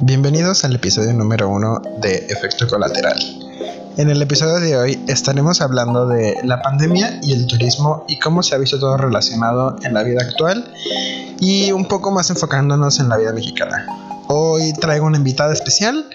Bienvenidos 0.00 0.62
al 0.66 0.74
episodio 0.74 1.14
número 1.14 1.48
uno 1.48 1.80
de 2.00 2.26
Efecto 2.28 2.68
Colateral. 2.68 3.18
En 3.96 4.10
el 4.10 4.20
episodio 4.20 4.60
de 4.60 4.76
hoy 4.76 5.04
estaremos 5.08 5.62
hablando 5.62 6.06
de 6.06 6.36
la 6.44 6.60
pandemia 6.60 7.18
y 7.22 7.32
el 7.32 7.46
turismo 7.46 8.04
y 8.06 8.18
cómo 8.18 8.42
se 8.42 8.54
ha 8.54 8.58
visto 8.58 8.78
todo 8.78 8.98
relacionado 8.98 9.74
en 9.82 9.94
la 9.94 10.02
vida 10.02 10.20
actual 10.22 10.70
y 11.40 11.72
un 11.72 11.88
poco 11.88 12.10
más 12.10 12.28
enfocándonos 12.28 13.00
en 13.00 13.08
la 13.08 13.16
vida 13.16 13.32
mexicana. 13.32 13.86
Hoy 14.28 14.74
traigo 14.74 15.06
una 15.06 15.16
invitada 15.16 15.54
especial. 15.54 16.10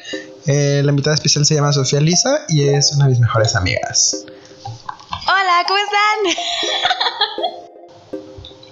Eh, 0.46 0.82
la 0.84 0.92
invitada 0.92 1.16
especial 1.16 1.44
se 1.48 1.56
llama 1.56 1.74
Sofía 1.74 2.02
Lisa 2.02 2.46
y 2.50 2.68
es 2.68 2.92
una 2.92 3.06
de 3.06 3.12
mis 3.12 3.20
mejores 3.20 3.56
amigas. 3.56 4.26
Hola, 5.26 5.66
¿cómo 5.68 5.80
están? 5.80 6.36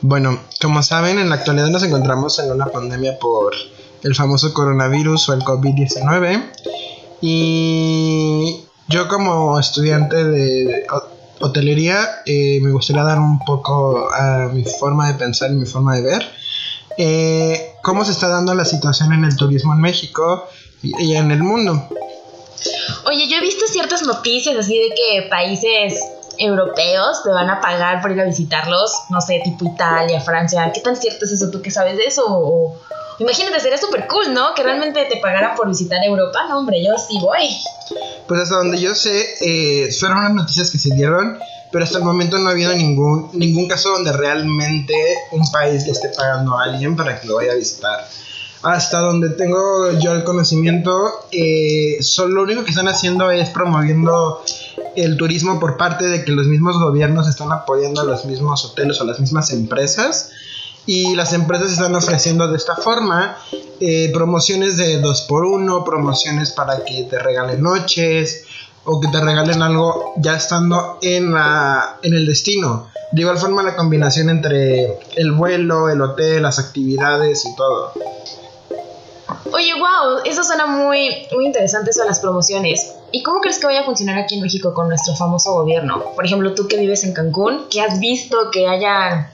Bueno, 0.01 0.39
como 0.61 0.83
saben, 0.83 1.17
en 1.17 1.29
la 1.29 1.35
actualidad 1.35 1.67
nos 1.67 1.83
encontramos 1.83 2.37
en 2.39 2.51
una 2.51 2.67
pandemia 2.67 3.17
por 3.19 3.53
el 4.03 4.15
famoso 4.15 4.53
coronavirus 4.53 5.29
o 5.29 5.33
el 5.33 5.41
COVID-19. 5.41 6.43
Y 7.21 8.61
yo 8.87 9.07
como 9.07 9.59
estudiante 9.59 10.23
de 10.23 10.85
hotelería 11.41 12.07
eh, 12.25 12.59
me 12.61 12.71
gustaría 12.71 13.03
dar 13.03 13.19
un 13.19 13.39
poco 13.39 14.09
a 14.13 14.49
mi 14.53 14.63
forma 14.63 15.07
de 15.07 15.13
pensar 15.15 15.51
y 15.51 15.55
mi 15.55 15.65
forma 15.65 15.95
de 15.95 16.01
ver. 16.01 16.31
Eh, 16.97 17.75
cómo 17.81 18.03
se 18.03 18.11
está 18.11 18.27
dando 18.27 18.53
la 18.55 18.65
situación 18.65 19.13
en 19.13 19.23
el 19.23 19.35
turismo 19.35 19.73
en 19.73 19.81
México 19.81 20.47
y 20.81 21.13
en 21.13 21.31
el 21.31 21.43
mundo. 21.43 21.87
Oye, 23.05 23.27
yo 23.27 23.37
he 23.37 23.41
visto 23.41 23.65
ciertas 23.67 24.03
noticias 24.03 24.55
así 24.57 24.77
de 24.77 24.89
que 24.89 25.29
países 25.29 25.99
europeos 26.39 27.21
te 27.23 27.29
van 27.29 27.49
a 27.49 27.59
pagar 27.59 28.01
por 28.01 28.11
ir 28.11 28.21
a 28.21 28.25
visitarlos, 28.25 28.91
no 29.09 29.21
sé, 29.21 29.41
tipo 29.43 29.65
Italia, 29.65 30.21
Francia. 30.21 30.71
¿Qué 30.73 30.81
tan 30.81 30.95
cierto 30.95 31.25
es 31.25 31.33
eso? 31.33 31.49
¿Tú 31.51 31.61
qué 31.61 31.69
sabes 31.69 31.97
de 31.97 32.05
eso? 32.05 32.23
O, 32.27 32.79
imagínate, 33.19 33.59
sería 33.59 33.77
súper 33.77 34.07
cool, 34.07 34.33
¿no? 34.33 34.53
Que 34.55 34.63
realmente 34.63 35.05
te 35.05 35.17
pagaran 35.17 35.55
por 35.55 35.67
visitar 35.67 36.03
Europa. 36.03 36.45
No, 36.47 36.59
hombre, 36.59 36.83
yo 36.83 36.97
sí 36.97 37.19
voy. 37.21 37.49
Pues 38.27 38.41
hasta 38.41 38.55
donde 38.55 38.79
yo 38.79 38.95
sé, 38.95 39.25
eh, 39.41 39.89
fueron 39.99 40.19
unas 40.19 40.33
noticias 40.33 40.71
que 40.71 40.77
se 40.77 40.93
dieron, 40.95 41.39
pero 41.71 41.83
hasta 41.83 41.97
el 41.97 42.03
momento 42.03 42.37
no 42.37 42.49
ha 42.49 42.51
habido 42.53 42.73
ningún, 42.73 43.29
ningún 43.33 43.67
caso 43.67 43.89
donde 43.89 44.11
realmente 44.13 44.93
un 45.31 45.49
país 45.51 45.85
le 45.85 45.91
esté 45.91 46.09
pagando 46.09 46.57
a 46.57 46.63
alguien 46.63 46.95
para 46.95 47.19
que 47.19 47.27
lo 47.27 47.35
vaya 47.35 47.51
a 47.51 47.55
visitar 47.55 48.07
hasta 48.61 48.99
donde 48.99 49.29
tengo 49.29 49.91
yo 49.99 50.13
el 50.13 50.23
conocimiento, 50.23 50.91
eh, 51.31 51.97
solo 52.01 52.35
lo 52.35 52.43
único 52.43 52.63
que 52.63 52.71
están 52.71 52.87
haciendo 52.87 53.31
es 53.31 53.49
promoviendo 53.49 54.43
el 55.03 55.17
turismo 55.17 55.59
por 55.59 55.77
parte 55.77 56.05
de 56.07 56.25
que 56.25 56.31
los 56.31 56.47
mismos 56.47 56.77
gobiernos 56.77 57.27
están 57.27 57.51
apoyando 57.51 58.01
a 58.01 58.03
los 58.03 58.25
mismos 58.25 58.65
hoteles 58.65 58.99
o 58.99 59.05
las 59.05 59.19
mismas 59.19 59.51
empresas 59.51 60.31
y 60.85 61.15
las 61.15 61.33
empresas 61.33 61.71
están 61.71 61.95
ofreciendo 61.95 62.47
de 62.47 62.57
esta 62.57 62.75
forma 62.75 63.37
eh, 63.79 64.11
promociones 64.13 64.75
de 64.77 64.99
2 64.99 65.21
por 65.21 65.45
1 65.45 65.85
promociones 65.85 66.51
para 66.51 66.83
que 66.83 67.03
te 67.03 67.17
regalen 67.17 67.61
noches 67.61 68.43
o 68.83 68.99
que 68.99 69.07
te 69.07 69.21
regalen 69.21 69.61
algo 69.61 70.13
ya 70.17 70.35
estando 70.35 70.97
en, 71.01 71.33
la, 71.33 71.97
en 72.01 72.13
el 72.13 72.25
destino. 72.25 72.89
De 73.11 73.21
igual 73.21 73.37
forma 73.37 73.63
la 73.63 73.75
combinación 73.75 74.29
entre 74.29 74.99
el 75.15 75.31
vuelo, 75.31 75.89
el 75.89 76.01
hotel, 76.01 76.43
las 76.43 76.59
actividades 76.59 77.45
y 77.45 77.55
todo. 77.55 77.93
Oye, 79.53 79.73
wow, 79.73 80.21
eso 80.25 80.43
suena 80.43 80.65
muy, 80.67 81.27
muy 81.33 81.45
interesante 81.45 81.91
eso 81.91 82.01
de 82.01 82.07
las 82.07 82.19
promociones. 82.19 82.98
¿Y 83.11 83.23
cómo 83.23 83.41
crees 83.41 83.59
que 83.59 83.65
vaya 83.65 83.81
a 83.81 83.85
funcionar 83.85 84.17
aquí 84.17 84.35
en 84.35 84.41
México 84.41 84.73
con 84.73 84.87
nuestro 84.87 85.15
famoso 85.15 85.53
gobierno? 85.53 86.03
Por 86.15 86.25
ejemplo, 86.25 86.53
tú 86.53 86.67
que 86.67 86.77
vives 86.77 87.03
en 87.03 87.13
Cancún, 87.13 87.65
¿qué 87.69 87.81
has 87.81 87.99
visto 87.99 88.51
que 88.51 88.67
hayan 88.67 89.29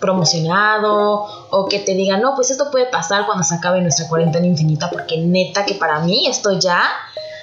promocionado 0.00 1.26
o 1.50 1.68
que 1.68 1.78
te 1.78 1.94
digan, 1.94 2.22
no, 2.22 2.34
pues 2.34 2.50
esto 2.50 2.70
puede 2.70 2.86
pasar 2.86 3.26
cuando 3.26 3.44
se 3.44 3.54
acabe 3.54 3.80
nuestra 3.80 4.08
cuarentena 4.08 4.46
infinita, 4.46 4.90
porque 4.90 5.18
neta 5.18 5.66
que 5.66 5.74
para 5.74 6.00
mí 6.00 6.26
esto 6.26 6.58
ya 6.58 6.82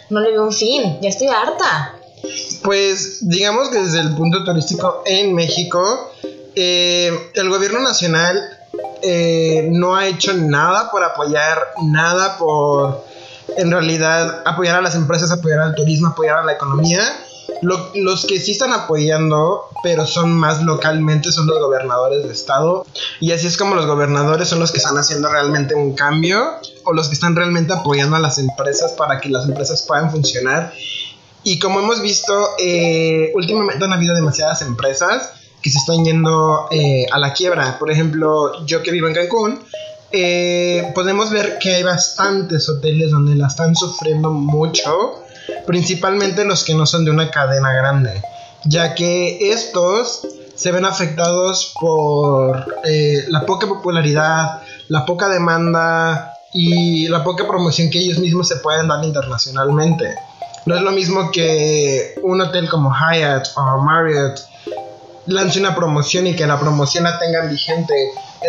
no 0.10 0.20
le 0.20 0.32
veo 0.32 0.44
un 0.44 0.52
fin, 0.52 0.98
ya 1.02 1.10
estoy 1.10 1.28
harta. 1.28 1.94
Pues 2.64 3.30
digamos 3.30 3.70
que 3.70 3.80
desde 3.80 4.00
el 4.00 4.16
punto 4.16 4.44
turístico 4.44 5.04
en 5.06 5.34
México, 5.36 6.12
eh, 6.56 7.12
el 7.36 7.50
gobierno 7.50 7.80
nacional 7.80 8.42
eh, 9.02 9.68
no 9.72 9.96
ha 9.96 10.08
hecho 10.08 10.34
nada 10.34 10.90
por 10.92 11.04
apoyar, 11.04 11.60
nada 11.84 12.38
por 12.38 13.06
en 13.56 13.72
realidad 13.72 14.42
apoyar 14.46 14.76
a 14.76 14.82
las 14.82 14.96
empresas, 14.96 15.32
apoyar 15.32 15.60
al 15.60 15.76
turismo, 15.76 16.10
apoyar 16.10 16.38
a 16.38 16.44
la 16.46 16.54
economía. 16.54 17.02
los 17.62 18.26
que 18.26 18.40
sí 18.40 18.52
están 18.52 18.74
apoyando, 18.74 19.70
pero 19.82 20.06
son 20.06 20.34
más 20.34 20.62
localmente, 20.64 21.32
son 21.32 21.48
los 21.48 21.60
gobernadores 21.60 22.24
de 22.24 22.34
estado. 22.34 22.86
Y 23.20 23.32
así 23.32 23.48
es 23.48 23.58
como 23.58 23.76
los 23.76 23.86
gobernadores 23.86 24.50
son 24.50 24.60
los 24.60 24.72
que 24.72 24.78
están 24.78 24.98
haciendo 24.98 25.30
realmente 25.30 25.74
un 25.74 25.94
cambio 25.94 26.44
o 26.84 26.94
los 26.94 27.08
que 27.08 27.14
están 27.14 27.36
realmente 27.36 27.74
apoyando 27.74 28.16
a 28.18 28.20
las 28.20 28.38
empresas 28.38 28.92
para 28.94 29.20
que 29.22 29.30
las 29.30 29.46
empresas 29.46 29.84
puedan 29.88 30.12
funcionar. 30.12 30.74
Y 31.44 31.60
como 31.60 31.80
hemos 31.80 32.02
visto, 32.02 32.34
eh, 32.60 33.32
últimamente 33.34 33.86
han 33.86 33.94
habido 33.94 34.14
demasiadas 34.14 34.62
empresas 34.62 35.32
que 35.62 35.70
se 35.70 35.78
están 35.78 36.04
yendo 36.04 36.68
eh, 36.72 37.06
a 37.12 37.20
la 37.20 37.34
quiebra. 37.34 37.80
Por 37.80 37.90
ejemplo, 37.90 38.66
yo 38.66 38.84
que 38.84 38.92
vivo 38.92 39.08
en 39.08 39.14
Cancún, 39.14 39.60
eh, 40.12 40.92
podemos 40.96 41.30
ver 41.32 41.58
que 41.60 41.76
hay 41.76 41.84
bastantes 41.84 42.70
hoteles 42.70 43.12
donde 43.12 43.36
la 43.36 43.48
están 43.48 43.76
sufriendo 43.76 44.32
mucho, 44.32 45.24
principalmente 45.66 46.46
los 46.46 46.64
que 46.64 46.74
no 46.74 46.86
son 46.86 47.06
de 47.06 47.12
una 47.12 47.30
cadena 47.30 47.74
grande, 47.74 48.22
ya 48.66 48.96
que 48.96 49.52
estos 49.52 50.28
se 50.56 50.72
ven 50.72 50.86
afectados 50.86 51.74
por 51.80 52.80
eh, 52.84 53.26
la 53.30 53.46
poca 53.46 53.68
popularidad, 53.68 54.62
la 54.88 55.06
poca 55.06 55.30
demanda 55.30 56.34
y 56.54 57.08
la 57.10 57.24
poca 57.24 57.48
promoción 57.48 57.90
que 57.90 58.00
ellos 58.00 58.18
mismos 58.18 58.48
se 58.48 58.56
pueden 58.58 58.88
dar 58.88 59.04
internacionalmente. 59.04 60.16
No 60.66 60.76
es 60.76 60.82
lo 60.82 60.92
mismo 60.92 61.32
que 61.32 62.16
un 62.24 62.42
hotel 62.42 62.68
como 62.70 62.92
Hyatt 62.94 63.48
o 63.56 63.84
Marriott 63.84 64.40
lance 65.28 65.60
una 65.60 65.76
promoción 65.76 66.28
y 66.28 66.36
que 66.36 66.48
la 66.48 66.60
promoción 66.60 67.04
la 67.04 67.20
tengan 67.20 67.50
vigente 67.50 67.94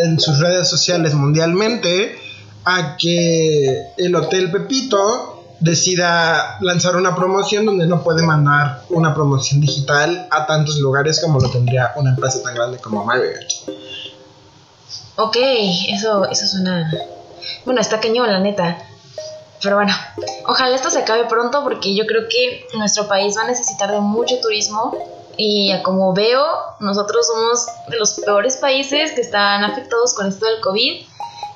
en 0.02 0.18
sus 0.20 0.38
redes 0.38 0.68
sociales 0.68 1.14
mundialmente, 1.14 2.18
a 2.64 2.96
que 2.96 3.92
el 3.96 4.14
Hotel 4.14 4.50
Pepito 4.50 5.38
decida 5.60 6.58
lanzar 6.60 6.96
una 6.96 7.16
promoción 7.16 7.66
donde 7.66 7.86
no 7.86 8.02
puede 8.02 8.22
mandar 8.22 8.82
una 8.90 9.14
promoción 9.14 9.60
digital 9.60 10.28
a 10.30 10.46
tantos 10.46 10.76
lugares 10.78 11.20
como 11.20 11.40
lo 11.40 11.50
tendría 11.50 11.92
una 11.96 12.10
empresa 12.10 12.42
tan 12.42 12.54
grande 12.54 12.78
como 12.78 13.04
Marriott. 13.04 13.52
Ok, 15.16 15.36
eso, 15.88 16.26
eso 16.30 16.46
suena... 16.46 16.92
Bueno, 17.64 17.80
está 17.80 17.98
cañón, 17.98 18.28
la 18.28 18.38
neta. 18.38 18.78
Pero 19.62 19.76
bueno, 19.76 19.92
ojalá 20.46 20.76
esto 20.76 20.90
se 20.90 21.00
acabe 21.00 21.24
pronto 21.24 21.64
porque 21.64 21.94
yo 21.96 22.06
creo 22.06 22.28
que 22.28 22.66
nuestro 22.76 23.08
país 23.08 23.36
va 23.36 23.42
a 23.42 23.48
necesitar 23.48 23.90
de 23.90 24.00
mucho 24.00 24.38
turismo 24.40 25.17
y 25.38 25.72
como 25.84 26.12
veo, 26.12 26.44
nosotros 26.80 27.26
somos 27.28 27.66
de 27.88 27.96
los 27.96 28.14
peores 28.14 28.56
países 28.56 29.12
que 29.12 29.20
están 29.20 29.62
afectados 29.62 30.12
con 30.14 30.26
esto 30.26 30.44
del 30.44 30.60
COVID. 30.60 31.00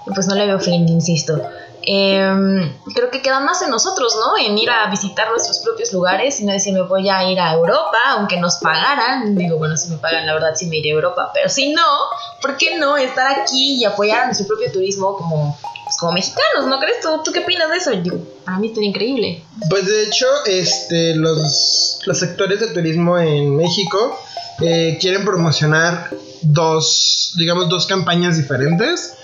Y 0.06 0.10
pues 0.14 0.26
no 0.28 0.36
le 0.36 0.46
veo 0.46 0.60
fin, 0.60 0.88
insisto. 0.88 1.40
Em, 1.84 2.72
creo 2.94 3.10
que 3.10 3.22
queda 3.22 3.40
más 3.40 3.60
en 3.62 3.70
nosotros, 3.70 4.16
¿no? 4.16 4.38
En 4.38 4.56
ir 4.56 4.70
a 4.70 4.88
visitar 4.88 5.28
nuestros 5.30 5.58
propios 5.58 5.92
lugares 5.92 6.38
y 6.40 6.44
no 6.44 6.52
decir 6.52 6.72
me 6.72 6.82
voy 6.82 7.08
a 7.08 7.28
ir 7.28 7.40
a 7.40 7.54
Europa, 7.54 7.98
aunque 8.10 8.36
nos 8.36 8.58
pagaran. 8.58 9.34
Digo, 9.34 9.58
bueno, 9.58 9.76
si 9.76 9.90
me 9.90 9.96
pagan, 9.96 10.26
la 10.26 10.34
verdad 10.34 10.52
sí 10.54 10.66
me 10.66 10.76
iré 10.76 10.90
a 10.90 10.94
Europa, 10.94 11.30
pero 11.34 11.48
si 11.48 11.72
no, 11.72 11.82
¿por 12.40 12.56
qué 12.56 12.78
no 12.78 12.96
estar 12.96 13.40
aquí 13.40 13.80
y 13.80 13.84
apoyar 13.84 14.20
a 14.20 14.26
nuestro 14.26 14.46
propio 14.46 14.70
turismo 14.70 15.16
como 15.16 15.58
como 15.98 16.12
mexicanos, 16.12 16.66
¿no 16.66 16.78
crees? 16.78 17.00
¿Tú, 17.00 17.08
¿Tú 17.24 17.32
qué 17.32 17.40
opinas 17.40 17.70
de 17.70 17.76
eso? 17.76 17.90
Digo, 17.90 18.18
para 18.44 18.58
mí 18.58 18.68
está 18.68 18.82
increíble. 18.82 19.44
Pues 19.68 19.86
de 19.86 20.04
hecho, 20.04 20.26
este, 20.46 21.14
los, 21.14 22.00
los 22.04 22.18
sectores 22.18 22.60
de 22.60 22.68
turismo 22.68 23.18
en 23.18 23.56
México 23.56 24.18
eh, 24.60 24.98
quieren 25.00 25.24
promocionar 25.24 26.10
dos, 26.42 27.34
digamos, 27.36 27.68
dos 27.68 27.86
campañas 27.86 28.36
diferentes. 28.36 29.14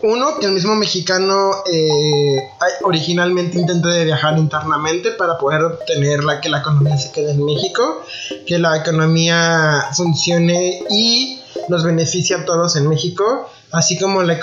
Uno, 0.00 0.38
que 0.38 0.46
el 0.46 0.52
mismo 0.52 0.76
mexicano 0.76 1.50
eh, 1.66 2.50
originalmente 2.82 3.58
intenta 3.58 3.88
de 3.88 4.04
viajar 4.04 4.38
internamente 4.38 5.10
para 5.10 5.36
poder 5.38 5.62
obtener 5.62 6.22
la, 6.22 6.40
que 6.40 6.48
la 6.48 6.58
economía 6.60 6.96
se 6.96 7.10
quede 7.10 7.32
en 7.32 7.44
México, 7.44 8.04
que 8.46 8.58
la 8.60 8.76
economía 8.76 9.88
funcione 9.96 10.84
y 10.90 11.40
nos 11.68 11.82
beneficie 11.82 12.36
a 12.36 12.44
todos 12.44 12.76
en 12.76 12.88
México 12.88 13.50
así 13.72 13.98
como 13.98 14.22
la, 14.22 14.38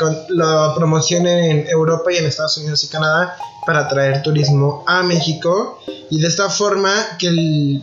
promoción 0.75 1.27
en 1.27 1.68
Europa 1.68 2.12
y 2.12 2.18
en 2.18 2.25
Estados 2.25 2.57
Unidos 2.57 2.83
y 2.83 2.88
Canadá 2.88 3.36
para 3.66 3.81
atraer 3.81 4.22
turismo 4.22 4.83
a 4.88 5.04
México 5.04 5.80
y 6.10 6.19
de 6.19 6.27
esta 6.27 6.50
forma 6.50 6.92
que 7.18 7.81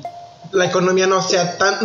la 0.53 0.67
economía 0.67 1.07
no 1.07 1.23
sea 1.23 1.59
tan, 1.59 1.79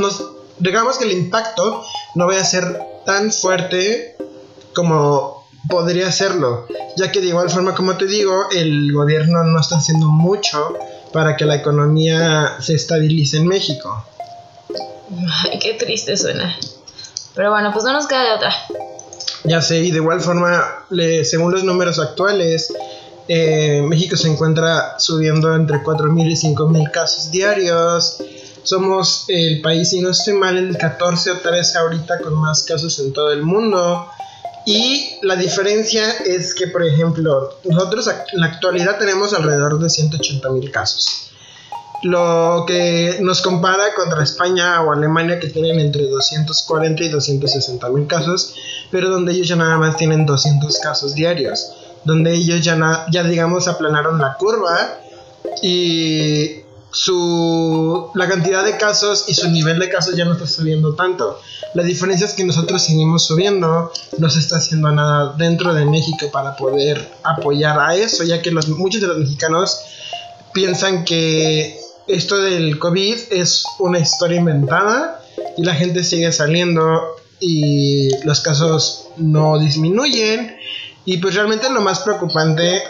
digamos 0.59 0.97
que 0.97 1.05
el 1.05 1.11
impacto 1.11 1.83
no 2.15 2.27
vaya 2.27 2.41
a 2.41 2.45
ser 2.45 2.79
tan 3.05 3.31
fuerte 3.31 4.15
como 4.73 5.47
podría 5.69 6.11
serlo, 6.11 6.67
ya 6.95 7.11
que 7.11 7.19
de 7.19 7.27
igual 7.27 7.49
forma 7.49 7.73
como 7.73 7.97
te 7.97 8.05
digo, 8.05 8.49
el 8.51 8.93
gobierno 8.93 9.43
no 9.43 9.59
está 9.59 9.77
haciendo 9.77 10.07
mucho 10.07 10.75
para 11.11 11.35
que 11.35 11.45
la 11.45 11.55
economía 11.55 12.57
se 12.59 12.75
estabilice 12.75 13.37
en 13.37 13.47
México. 13.47 14.05
Ay, 15.43 15.59
qué 15.59 15.73
triste 15.73 16.15
suena. 16.15 16.55
Pero 17.33 17.51
bueno, 17.51 17.71
pues 17.71 17.83
no 17.85 17.93
nos 17.93 18.07
queda 18.07 18.23
de 18.23 18.31
otra. 18.33 18.53
Ya 19.43 19.61
sé, 19.61 19.79
y 19.79 19.91
de 19.91 19.97
igual 19.97 20.21
forma, 20.21 20.85
según 21.23 21.51
los 21.51 21.63
números 21.63 21.99
actuales, 21.99 22.73
Eh, 23.29 23.81
México 23.81 24.15
se 24.15 24.29
encuentra 24.29 24.95
subiendo 24.99 25.53
entre 25.53 25.83
4.000 25.83 26.31
y 26.31 26.35
5.000 26.35 26.91
casos 26.91 27.29
diarios. 27.29 28.23
Somos 28.63 29.25
el 29.27 29.59
país, 29.61 29.89
si 29.89 29.99
no 29.99 30.11
estoy 30.11 30.33
mal, 30.33 30.55
el 30.57 30.77
14 30.77 31.31
o 31.31 31.37
13 31.39 31.77
ahorita 31.77 32.19
con 32.19 32.35
más 32.35 32.63
casos 32.63 32.99
en 32.99 33.11
todo 33.11 33.31
el 33.33 33.43
mundo. 33.43 34.07
Y 34.65 35.17
la 35.23 35.35
diferencia 35.35 36.09
es 36.25 36.53
que, 36.53 36.67
por 36.67 36.85
ejemplo, 36.85 37.57
nosotros 37.65 38.07
en 38.07 38.39
la 38.39 38.47
actualidad 38.47 38.97
tenemos 38.97 39.33
alrededor 39.33 39.77
de 39.79 39.89
180 39.89 40.49
mil 40.51 40.71
casos. 40.71 41.26
Lo 42.03 42.65
que 42.67 43.17
nos 43.21 43.41
compara 43.41 43.95
contra 43.95 44.23
España 44.23 44.81
o 44.81 44.91
Alemania 44.91 45.39
que 45.39 45.47
tienen 45.47 45.79
entre 45.79 46.07
240 46.07 47.03
y 47.03 47.09
260 47.09 47.89
mil 47.89 48.07
casos, 48.07 48.55
pero 48.91 49.09
donde 49.09 49.33
ellos 49.33 49.47
ya 49.47 49.55
nada 49.55 49.77
más 49.77 49.97
tienen 49.97 50.25
200 50.25 50.77
casos 50.79 51.15
diarios, 51.15 51.73
donde 52.03 52.35
ellos 52.35 52.61
ya, 52.61 53.05
ya 53.11 53.23
digamos 53.23 53.67
aplanaron 53.67 54.19
la 54.19 54.35
curva 54.35 54.99
y 55.61 56.61
su, 56.91 58.09
la 58.13 58.27
cantidad 58.27 58.63
de 58.63 58.77
casos 58.77 59.25
y 59.27 59.33
su 59.33 59.49
nivel 59.49 59.79
de 59.79 59.89
casos 59.89 60.15
ya 60.15 60.25
no 60.25 60.33
está 60.33 60.47
subiendo 60.47 60.95
tanto. 60.95 61.39
La 61.73 61.83
diferencia 61.83 62.25
es 62.25 62.33
que 62.33 62.43
nosotros 62.43 62.81
seguimos 62.81 63.25
subiendo, 63.25 63.91
no 64.17 64.29
se 64.29 64.39
está 64.39 64.57
haciendo 64.57 64.91
nada 64.91 65.33
dentro 65.37 65.73
de 65.73 65.85
México 65.85 66.29
para 66.31 66.55
poder 66.55 67.11
apoyar 67.23 67.79
a 67.79 67.95
eso, 67.95 68.23
ya 68.23 68.41
que 68.41 68.51
los, 68.51 68.69
muchos 68.69 69.01
de 69.01 69.07
los 69.07 69.17
mexicanos 69.17 69.79
piensan 70.53 71.03
que 71.05 71.79
esto 72.07 72.37
del 72.37 72.79
COVID 72.79 73.17
es 73.31 73.65
una 73.79 73.99
historia 73.99 74.39
inventada 74.39 75.21
y 75.57 75.63
la 75.63 75.75
gente 75.75 76.03
sigue 76.03 76.31
saliendo 76.31 77.15
y 77.39 78.09
los 78.25 78.41
casos 78.41 79.09
no 79.17 79.59
disminuyen. 79.59 80.57
Y 81.05 81.17
pues 81.17 81.35
realmente 81.35 81.69
lo 81.69 81.81
más 81.81 81.99
preocupante 81.99 82.81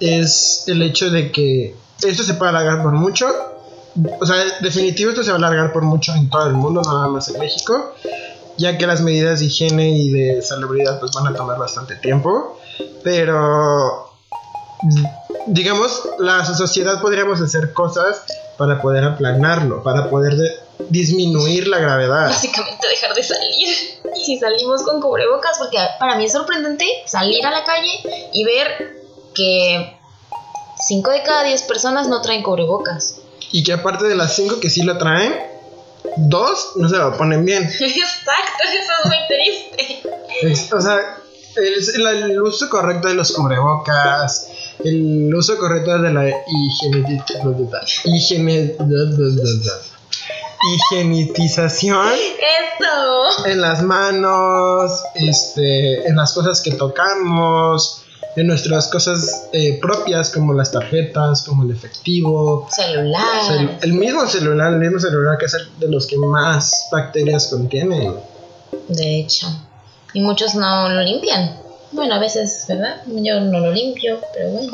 es 0.00 0.64
el 0.66 0.82
hecho 0.82 1.10
de 1.10 1.30
que 1.30 1.74
esto 2.02 2.22
se 2.22 2.34
puede 2.34 2.50
alargar 2.50 2.82
por 2.82 2.92
mucho. 2.92 3.26
O 4.20 4.26
sea, 4.26 4.36
definitivo 4.60 5.10
esto 5.10 5.22
se 5.22 5.30
va 5.30 5.36
a 5.36 5.38
alargar 5.38 5.72
por 5.72 5.82
mucho 5.82 6.12
en 6.14 6.28
todo 6.28 6.46
el 6.46 6.54
mundo, 6.54 6.82
nada 6.82 7.08
más 7.08 7.28
en 7.28 7.38
México, 7.38 7.94
ya 8.58 8.76
que 8.76 8.86
las 8.86 9.00
medidas 9.00 9.38
de 9.38 9.46
higiene 9.46 9.90
y 9.90 10.10
de 10.10 10.42
salubridad 10.42 10.98
pues 10.98 11.12
van 11.12 11.28
a 11.28 11.34
tomar 11.34 11.58
bastante 11.58 11.94
tiempo, 11.96 12.58
pero 13.04 14.10
digamos, 15.46 16.02
la 16.18 16.44
sociedad 16.44 17.00
podríamos 17.00 17.40
hacer 17.40 17.72
cosas 17.72 18.24
para 18.56 18.80
poder 18.80 19.04
aplanarlo, 19.04 19.82
para 19.82 20.08
poder 20.10 20.34
disminuir 20.88 21.68
la 21.68 21.78
gravedad. 21.78 22.28
Básicamente 22.28 22.88
dejar 22.88 23.14
de 23.14 23.22
salir. 23.22 23.68
Y 24.16 24.24
si 24.24 24.38
salimos 24.38 24.82
con 24.82 25.00
cubrebocas, 25.00 25.58
porque 25.58 25.78
para 25.98 26.16
mí 26.16 26.24
es 26.26 26.32
sorprendente 26.32 26.86
salir 27.06 27.44
a 27.46 27.50
la 27.50 27.64
calle 27.64 27.90
y 28.32 28.44
ver 28.44 29.02
que 29.34 29.96
5 30.86 31.10
de 31.10 31.22
cada 31.22 31.44
10 31.44 31.62
personas 31.62 32.08
no 32.08 32.20
traen 32.22 32.42
cubrebocas. 32.42 33.20
Y 33.52 33.62
que 33.62 33.72
aparte 33.72 34.04
de 34.06 34.14
las 34.14 34.34
5 34.36 34.60
que 34.60 34.70
sí 34.70 34.82
lo 34.82 34.98
traen, 34.98 35.34
dos 36.16 36.72
no 36.76 36.88
se 36.88 36.96
lo 36.96 37.16
ponen 37.16 37.44
bien. 37.44 37.62
Exacto, 37.80 38.62
eso 38.72 38.92
es 39.02 39.06
muy 39.06 39.18
triste. 39.28 40.74
o 40.74 40.80
sea, 40.80 41.18
el, 41.56 42.06
el, 42.06 42.42
uso 42.42 42.68
correcto 42.68 43.08
de 43.08 43.14
los 43.14 43.32
cubrebocas, 43.32 44.48
el 44.82 45.34
uso 45.34 45.58
correcto 45.58 45.98
de 45.98 46.12
la 46.12 46.28
higienización 50.64 52.08
Eso. 52.12 53.46
en 53.46 53.60
las 53.60 53.82
manos, 53.82 55.02
este, 55.14 56.06
en 56.08 56.16
las 56.16 56.32
cosas 56.32 56.60
que 56.60 56.72
tocamos, 56.72 58.04
en 58.36 58.46
nuestras 58.46 58.88
cosas 58.88 59.48
eh, 59.52 59.78
propias 59.80 60.30
como 60.30 60.52
las 60.52 60.72
tarjetas, 60.72 61.42
como 61.42 61.62
el 61.62 61.70
efectivo, 61.70 62.68
celular, 62.70 63.78
el 63.82 63.92
mismo 63.92 64.26
celular, 64.26 64.72
el 64.72 64.80
mismo 64.80 64.98
celular 64.98 65.38
que 65.38 65.46
es 65.46 65.54
el 65.54 65.68
de 65.78 65.88
los 65.88 66.06
que 66.06 66.16
más 66.16 66.88
bacterias 66.90 67.46
contienen. 67.48 68.14
De 68.88 69.20
hecho, 69.20 69.46
y 70.12 70.20
muchos 70.20 70.54
no 70.54 70.88
lo 70.88 71.02
limpian. 71.02 71.63
Bueno, 71.94 72.14
a 72.14 72.18
veces, 72.18 72.64
¿verdad? 72.68 73.02
Yo 73.06 73.40
no 73.40 73.60
lo 73.60 73.72
limpio, 73.72 74.20
pero 74.34 74.50
bueno. 74.50 74.70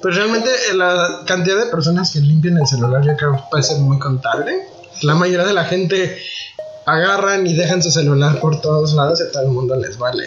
Pues 0.00 0.16
realmente 0.16 0.48
eh, 0.48 0.74
la 0.74 1.22
cantidad 1.26 1.58
de 1.58 1.66
personas 1.66 2.12
que 2.12 2.20
limpian 2.20 2.56
el 2.56 2.66
celular 2.66 3.04
yo 3.04 3.16
creo 3.16 3.32
que 3.32 3.42
puede 3.50 3.62
ser 3.62 3.78
muy 3.78 3.98
contable. 3.98 4.66
La 5.02 5.14
mayoría 5.14 5.44
de 5.44 5.52
la 5.52 5.64
gente 5.64 6.16
agarran 6.86 7.46
y 7.46 7.54
dejan 7.54 7.82
su 7.82 7.90
celular 7.90 8.40
por 8.40 8.60
todos 8.60 8.94
lados 8.94 9.20
y 9.20 9.24
a 9.24 9.30
todo 9.30 9.42
el 9.42 9.50
mundo 9.50 9.76
les 9.76 9.98
vale. 9.98 10.24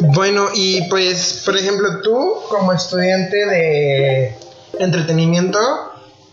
Bueno, 0.00 0.48
y 0.54 0.82
pues, 0.88 1.42
por 1.44 1.56
ejemplo, 1.56 2.00
tú 2.02 2.36
como 2.48 2.72
estudiante 2.72 3.36
de 3.36 4.38
entretenimiento, 4.78 5.58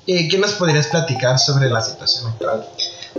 eh, 0.05 0.29
¿qué 0.29 0.37
nos 0.37 0.53
podrías 0.53 0.87
platicar 0.87 1.37
sobre 1.37 1.69
la 1.69 1.81
situación 1.81 2.27
actual? 2.27 2.65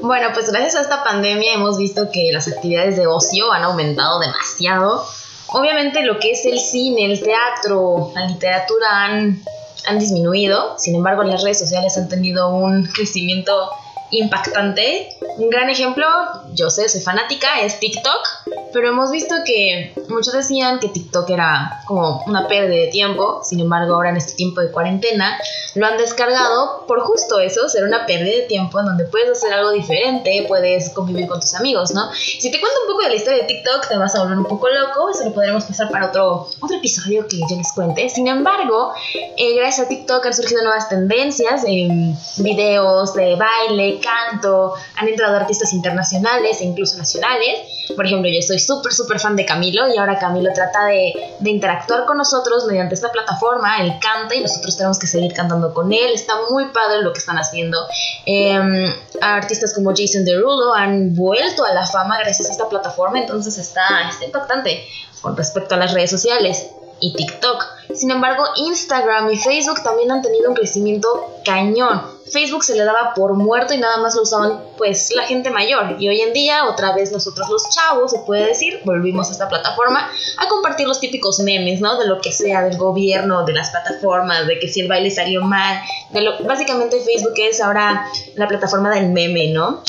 Bueno, 0.00 0.28
pues 0.32 0.50
gracias 0.50 0.76
a 0.76 0.80
esta 0.82 1.04
pandemia 1.04 1.54
hemos 1.54 1.76
visto 1.76 2.10
que 2.10 2.30
las 2.32 2.48
actividades 2.48 2.96
de 2.96 3.06
ocio 3.06 3.52
han 3.52 3.62
aumentado 3.62 4.20
demasiado. 4.20 5.04
Obviamente 5.48 6.02
lo 6.02 6.18
que 6.18 6.32
es 6.32 6.44
el 6.46 6.58
cine, 6.58 7.06
el 7.06 7.20
teatro, 7.20 8.12
la 8.14 8.26
literatura 8.26 9.04
han, 9.04 9.42
han 9.86 9.98
disminuido, 9.98 10.78
sin 10.78 10.94
embargo 10.94 11.24
las 11.24 11.42
redes 11.42 11.58
sociales 11.58 11.96
han 11.98 12.08
tenido 12.08 12.48
un 12.48 12.86
crecimiento 12.86 13.70
impactante. 14.10 15.10
Un 15.36 15.50
gran 15.50 15.68
ejemplo, 15.68 16.06
yo 16.54 16.70
sé, 16.70 16.88
soy 16.88 17.00
fanática, 17.00 17.60
es 17.60 17.78
TikTok, 17.78 18.37
pero 18.72 18.88
hemos 18.88 19.10
visto 19.10 19.34
que 19.44 19.92
muchos 20.08 20.34
decían 20.34 20.78
que 20.78 20.88
TikTok 20.88 21.28
era 21.30 21.82
como 21.86 22.22
una 22.26 22.48
pérdida 22.48 22.80
de 22.80 22.88
tiempo, 22.88 23.40
sin 23.42 23.60
embargo 23.60 23.94
ahora 23.94 24.10
en 24.10 24.16
este 24.16 24.34
tiempo 24.34 24.60
de 24.60 24.70
cuarentena 24.70 25.38
lo 25.74 25.86
han 25.86 25.96
descargado 25.98 26.86
por 26.86 27.00
justo 27.00 27.38
eso, 27.40 27.68
ser 27.68 27.84
una 27.84 28.06
pérdida 28.06 28.36
de 28.36 28.42
tiempo 28.42 28.80
en 28.80 28.86
donde 28.86 29.04
puedes 29.04 29.30
hacer 29.30 29.52
algo 29.52 29.70
diferente, 29.70 30.44
puedes 30.48 30.90
convivir 30.90 31.28
con 31.28 31.40
tus 31.40 31.54
amigos, 31.54 31.92
¿no? 31.92 32.10
Si 32.12 32.50
te 32.50 32.60
cuento 32.60 32.80
un 32.82 32.92
poco 32.92 33.02
de 33.04 33.10
la 33.10 33.14
historia 33.14 33.38
de 33.42 33.44
TikTok 33.44 33.88
te 33.88 33.96
vas 33.96 34.14
a 34.14 34.20
volver 34.20 34.38
un 34.38 34.46
poco 34.46 34.68
loco, 34.68 35.10
eso 35.10 35.24
lo 35.24 35.32
podremos 35.32 35.64
pasar 35.64 35.90
para 35.90 36.06
otro, 36.06 36.48
otro 36.60 36.76
episodio 36.76 37.26
que 37.28 37.38
yo 37.38 37.56
les 37.56 37.72
cuente. 37.72 38.08
Sin 38.08 38.26
embargo, 38.26 38.92
eh, 39.36 39.54
gracias 39.56 39.86
a 39.86 39.88
TikTok 39.88 40.26
han 40.26 40.34
surgido 40.34 40.62
nuevas 40.62 40.88
tendencias, 40.88 41.64
en 41.66 42.16
videos 42.38 43.14
de 43.14 43.36
baile, 43.36 44.00
canto, 44.00 44.74
han 44.96 45.08
entrado 45.08 45.36
artistas 45.36 45.72
internacionales 45.72 46.60
e 46.60 46.64
incluso 46.64 46.96
nacionales. 46.96 47.77
Por 47.94 48.06
ejemplo, 48.06 48.30
yo 48.30 48.40
soy 48.42 48.58
súper, 48.58 48.92
súper 48.92 49.20
fan 49.20 49.36
de 49.36 49.44
Camilo 49.44 49.88
y 49.88 49.96
ahora 49.96 50.18
Camilo 50.18 50.50
trata 50.52 50.86
de, 50.86 51.12
de, 51.38 51.50
interactuar 51.50 52.04
con 52.04 52.16
nosotros 52.16 52.66
mediante 52.66 52.94
esta 52.94 53.10
plataforma, 53.10 53.80
él 53.82 53.94
canta 54.00 54.34
y 54.34 54.40
nosotros 54.40 54.76
tenemos 54.76 54.98
que 54.98 55.06
seguir 55.06 55.32
cantando 55.32 55.72
con 55.72 55.92
él. 55.92 56.12
Está 56.14 56.34
muy 56.50 56.66
padre 56.66 57.02
lo 57.02 57.12
que 57.12 57.18
están 57.18 57.38
haciendo. 57.38 57.78
Eh, 58.26 58.94
artistas 59.20 59.74
como 59.74 59.90
Jason 59.90 60.24
Derulo 60.24 60.74
han 60.74 61.14
vuelto 61.14 61.64
a 61.64 61.72
la 61.72 61.86
fama 61.86 62.18
gracias 62.18 62.48
a 62.48 62.52
esta 62.52 62.68
plataforma, 62.68 63.18
entonces 63.18 63.58
está, 63.58 63.82
está 64.10 64.24
impactante 64.24 64.84
con 65.20 65.36
respecto 65.36 65.74
a 65.74 65.78
las 65.78 65.92
redes 65.92 66.10
sociales 66.10 66.68
y 67.00 67.14
TikTok. 67.14 67.64
Sin 67.94 68.10
embargo, 68.10 68.44
Instagram 68.56 69.30
y 69.30 69.36
Facebook 69.36 69.82
también 69.82 70.10
han 70.10 70.22
tenido 70.22 70.48
un 70.50 70.54
crecimiento 70.54 71.40
cañón. 71.44 72.17
Facebook 72.32 72.64
se 72.64 72.74
le 72.76 72.84
daba 72.84 73.14
por 73.14 73.34
muerto 73.34 73.74
y 73.74 73.78
nada 73.78 73.98
más 73.98 74.14
lo 74.14 74.22
usaban 74.22 74.62
pues 74.76 75.12
la 75.14 75.24
gente 75.24 75.50
mayor. 75.50 75.96
Y 75.98 76.08
hoy 76.08 76.20
en 76.20 76.32
día, 76.32 76.66
otra 76.66 76.94
vez 76.94 77.12
nosotros 77.12 77.48
los 77.48 77.68
chavos, 77.70 78.10
se 78.10 78.18
puede 78.20 78.46
decir, 78.46 78.80
volvimos 78.84 79.28
a 79.28 79.32
esta 79.32 79.48
plataforma 79.48 80.10
a 80.38 80.48
compartir 80.48 80.86
los 80.86 81.00
típicos 81.00 81.40
memes, 81.40 81.80
¿no? 81.80 81.98
De 81.98 82.06
lo 82.06 82.20
que 82.20 82.32
sea, 82.32 82.62
del 82.62 82.76
gobierno, 82.76 83.44
de 83.44 83.52
las 83.52 83.70
plataformas, 83.70 84.46
de 84.46 84.58
que 84.58 84.68
si 84.68 84.80
el 84.80 84.88
baile 84.88 85.10
salió 85.10 85.42
mal. 85.42 85.80
De 86.10 86.22
lo, 86.22 86.38
básicamente 86.44 87.00
Facebook 87.00 87.34
es 87.36 87.60
ahora 87.60 88.06
la 88.34 88.48
plataforma 88.48 88.94
del 88.94 89.10
meme, 89.10 89.48
¿no? 89.48 89.82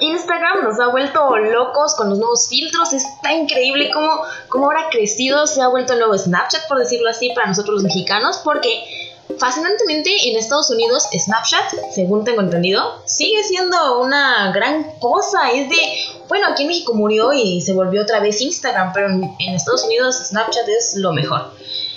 Instagram 0.00 0.64
nos 0.64 0.80
ha 0.80 0.88
vuelto 0.88 1.36
locos 1.36 1.94
con 1.94 2.10
los 2.10 2.18
nuevos 2.18 2.48
filtros. 2.48 2.92
Está 2.92 3.32
increíble 3.32 3.90
cómo, 3.92 4.22
cómo 4.48 4.66
ahora 4.66 4.86
ha 4.86 4.90
crecido. 4.90 5.46
Se 5.46 5.62
ha 5.62 5.68
vuelto 5.68 5.92
el 5.92 6.00
nuevo 6.00 6.16
Snapchat, 6.16 6.66
por 6.68 6.78
decirlo 6.78 7.08
así, 7.08 7.30
para 7.34 7.46
nosotros 7.46 7.74
los 7.76 7.84
mexicanos. 7.84 8.40
Porque 8.42 9.07
fascinantemente 9.38 10.10
en 10.28 10.36
Estados 10.36 10.70
Unidos 10.70 11.08
Snapchat, 11.12 11.92
según 11.94 12.24
tengo 12.24 12.40
entendido, 12.40 13.02
sigue 13.06 13.42
siendo 13.44 14.00
una 14.00 14.52
gran 14.52 14.98
cosa. 14.98 15.50
Es 15.50 15.68
de, 15.68 15.76
bueno, 16.28 16.48
aquí 16.48 16.62
en 16.62 16.68
México 16.68 16.94
murió 16.94 17.32
y 17.32 17.60
se 17.60 17.72
volvió 17.72 18.02
otra 18.02 18.20
vez 18.20 18.40
Instagram, 18.40 18.92
pero 18.92 19.08
en, 19.08 19.24
en 19.38 19.54
Estados 19.54 19.84
Unidos 19.84 20.16
Snapchat 20.28 20.68
es 20.68 20.96
lo 20.96 21.12
mejor. 21.12 21.52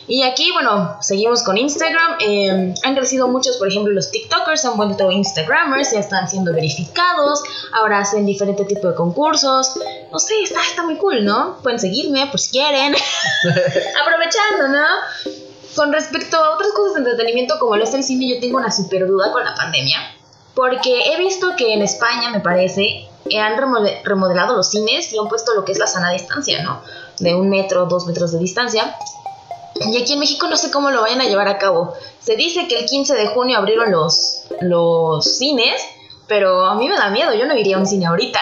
Y 0.08 0.24
aquí, 0.24 0.52
bueno, 0.52 0.98
seguimos 1.00 1.42
con 1.42 1.58
Instagram. 1.58 2.18
Eh, 2.20 2.74
han 2.84 2.96
crecido 2.96 3.30
muchos, 3.30 3.56
por 3.56 3.70
ejemplo, 3.70 3.94
los 3.94 4.12
TikTokers 4.12 4.66
han 4.66 4.76
vuelto 4.76 5.10
Instagramers, 5.10 5.92
ya 5.94 6.00
están 6.00 6.28
siendo 6.28 6.54
verificados, 6.54 7.42
ahora 7.72 8.00
hacen 8.00 8.26
diferente 8.26 8.66
tipo 8.66 8.90
de 8.90 8.96
concursos. 8.96 9.72
No 10.12 10.20
sé, 10.20 10.34
está, 10.44 10.60
está 10.62 10.84
muy 10.84 10.98
cool, 10.98 11.24
¿no? 11.24 11.58
Pueden 11.64 11.80
seguirme 11.80 12.28
por 12.28 12.42
si 12.42 12.52
quieren. 12.52 12.94
Aprovechando, 14.02 14.68
¿no? 14.68 15.41
Con 15.76 15.94
respecto 15.94 16.38
a 16.38 16.56
otras 16.56 16.72
cosas 16.74 16.96
de 16.96 17.00
entretenimiento 17.00 17.58
como 17.60 17.78
lo 17.78 17.84
es 17.84 17.94
el 17.94 18.04
cine, 18.04 18.28
yo 18.28 18.40
tengo 18.40 18.58
una 18.58 18.72
super 18.72 19.08
duda 19.08 19.32
con 19.32 19.44
la 19.44 19.56
pandemia. 19.56 19.98
Porque 20.54 21.14
he 21.14 21.18
visto 21.18 21.56
que 21.58 21.74
en 21.74 21.82
España, 21.82 22.30
me 22.30 22.42
parece, 22.42 23.08
han 23.40 23.58
remodelado 24.04 24.56
los 24.56 24.70
cines 24.70 25.14
y 25.14 25.18
han 25.18 25.30
puesto 25.30 25.54
lo 25.54 25.64
que 25.64 25.72
es 25.72 25.80
la 25.80 25.88
sana 25.88 26.12
distancia, 26.12 26.62
¿no? 26.64 26.82
De 27.20 27.36
un 27.36 27.50
metro, 27.50 27.86
dos 27.86 28.06
metros 28.06 28.34
de 28.34 28.40
distancia. 28.40 28.96
Y 29.80 30.02
aquí 30.02 30.14
en 30.14 30.20
México 30.20 30.48
no 30.48 30.58
sé 30.58 30.72
cómo 30.72 30.92
lo 30.92 31.02
vayan 31.02 31.22
a 31.22 31.26
llevar 31.26 31.48
a 31.48 31.58
cabo. 31.58 31.94
Se 32.20 32.36
dice 32.36 32.68
que 32.68 32.80
el 32.80 32.86
15 32.86 33.16
de 33.16 33.28
junio 33.28 33.58
abrieron 33.58 33.92
los, 33.92 34.44
los 34.60 35.38
cines, 35.38 35.82
pero 36.28 36.66
a 36.66 36.76
mí 36.76 36.88
me 36.90 36.96
da 36.96 37.10
miedo, 37.10 37.34
yo 37.34 37.46
no 37.46 37.56
iría 37.58 37.78
a 37.78 37.80
un 37.80 37.86
cine 37.86 38.08
ahorita. 38.08 38.40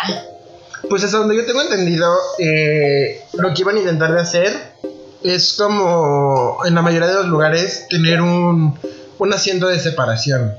Pues 0.89 1.03
hasta 1.03 1.17
donde 1.17 1.35
yo 1.35 1.45
tengo 1.45 1.61
entendido, 1.61 2.11
eh, 2.39 3.23
lo 3.33 3.53
que 3.53 3.61
iban 3.61 3.75
a 3.75 3.79
intentar 3.79 4.13
de 4.13 4.21
hacer 4.21 4.78
es 5.23 5.53
como 5.53 6.59
en 6.65 6.75
la 6.75 6.81
mayoría 6.81 7.07
de 7.07 7.15
los 7.15 7.27
lugares 7.27 7.87
tener 7.89 8.21
un, 8.21 8.77
un 9.17 9.33
asiento 9.33 9.67
de 9.67 9.79
separación 9.79 10.53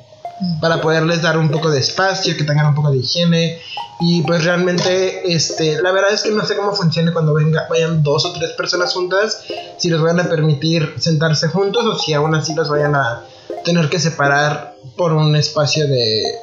para 0.61 0.81
poderles 0.81 1.23
dar 1.23 1.38
un 1.38 1.50
poco 1.50 1.71
de 1.71 1.81
espacio, 1.81 2.37
que 2.37 2.45
tengan 2.45 2.67
un 2.67 2.75
poco 2.75 2.90
de 2.90 2.99
higiene. 2.99 3.61
Y 4.00 4.23
pues 4.23 4.45
realmente, 4.45 5.33
este, 5.33 5.81
la 5.83 5.93
verdad 5.93 6.12
es 6.12 6.23
que 6.23 6.31
no 6.31 6.47
sé 6.47 6.57
cómo 6.57 6.73
funcione 6.73 7.12
cuando 7.12 7.35
venga, 7.35 7.67
vayan 7.69 8.02
dos 8.02 8.25
o 8.25 8.33
tres 8.33 8.52
personas 8.52 8.95
juntas, 8.95 9.43
si 9.79 9.90
les 9.90 10.00
vayan 10.00 10.21
a 10.21 10.29
permitir 10.29 10.95
sentarse 10.99 11.49
juntos 11.49 11.85
o 11.85 11.99
si 11.99 12.14
aún 12.14 12.35
así 12.35 12.55
los 12.55 12.71
vayan 12.71 12.95
a 12.95 13.25
tener 13.64 13.90
que 13.90 13.99
separar 13.99 14.76
por 14.97 15.12
un 15.12 15.37
espacio 15.37 15.87
de 15.87 16.35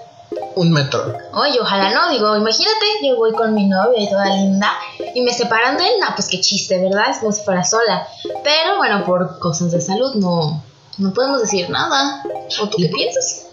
un 0.56 0.72
metro. 0.72 1.18
Oye, 1.34 1.60
ojalá 1.60 1.92
no, 1.92 2.10
digo, 2.10 2.36
imagínate, 2.36 2.86
yo 3.04 3.16
voy 3.16 3.34
con 3.34 3.54
mi 3.54 3.68
novia 3.68 4.02
y 4.02 4.10
toda 4.10 4.26
linda 4.36 4.72
y 5.14 5.22
me 5.22 5.34
separan 5.34 5.78
de 5.78 5.84
él, 5.84 5.94
no, 6.00 6.08
pues 6.16 6.28
qué 6.28 6.40
chiste, 6.40 6.80
¿verdad? 6.80 7.12
Es 7.12 7.18
como 7.18 7.32
si 7.32 7.44
fuera 7.44 7.64
sola. 7.64 8.08
Pero 8.44 8.78
bueno, 8.78 9.04
por 9.04 9.40
cosas 9.40 9.72
de 9.72 9.82
salud 9.82 10.16
no, 10.16 10.64
no 10.98 11.14
podemos 11.14 11.42
decir 11.42 11.70
nada. 11.70 12.24
¿O 12.62 12.70
tú 12.70 12.78
qué 12.78 12.90
piensas? 12.90 13.48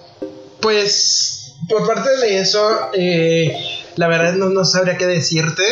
Pues 0.60 1.54
por 1.68 1.86
parte 1.86 2.16
de 2.18 2.40
eso, 2.40 2.90
eh, 2.92 3.56
la 3.96 4.08
verdad 4.08 4.34
no, 4.34 4.50
no, 4.50 4.64
sabría 4.64 4.96
qué 4.96 5.06
decirte. 5.06 5.64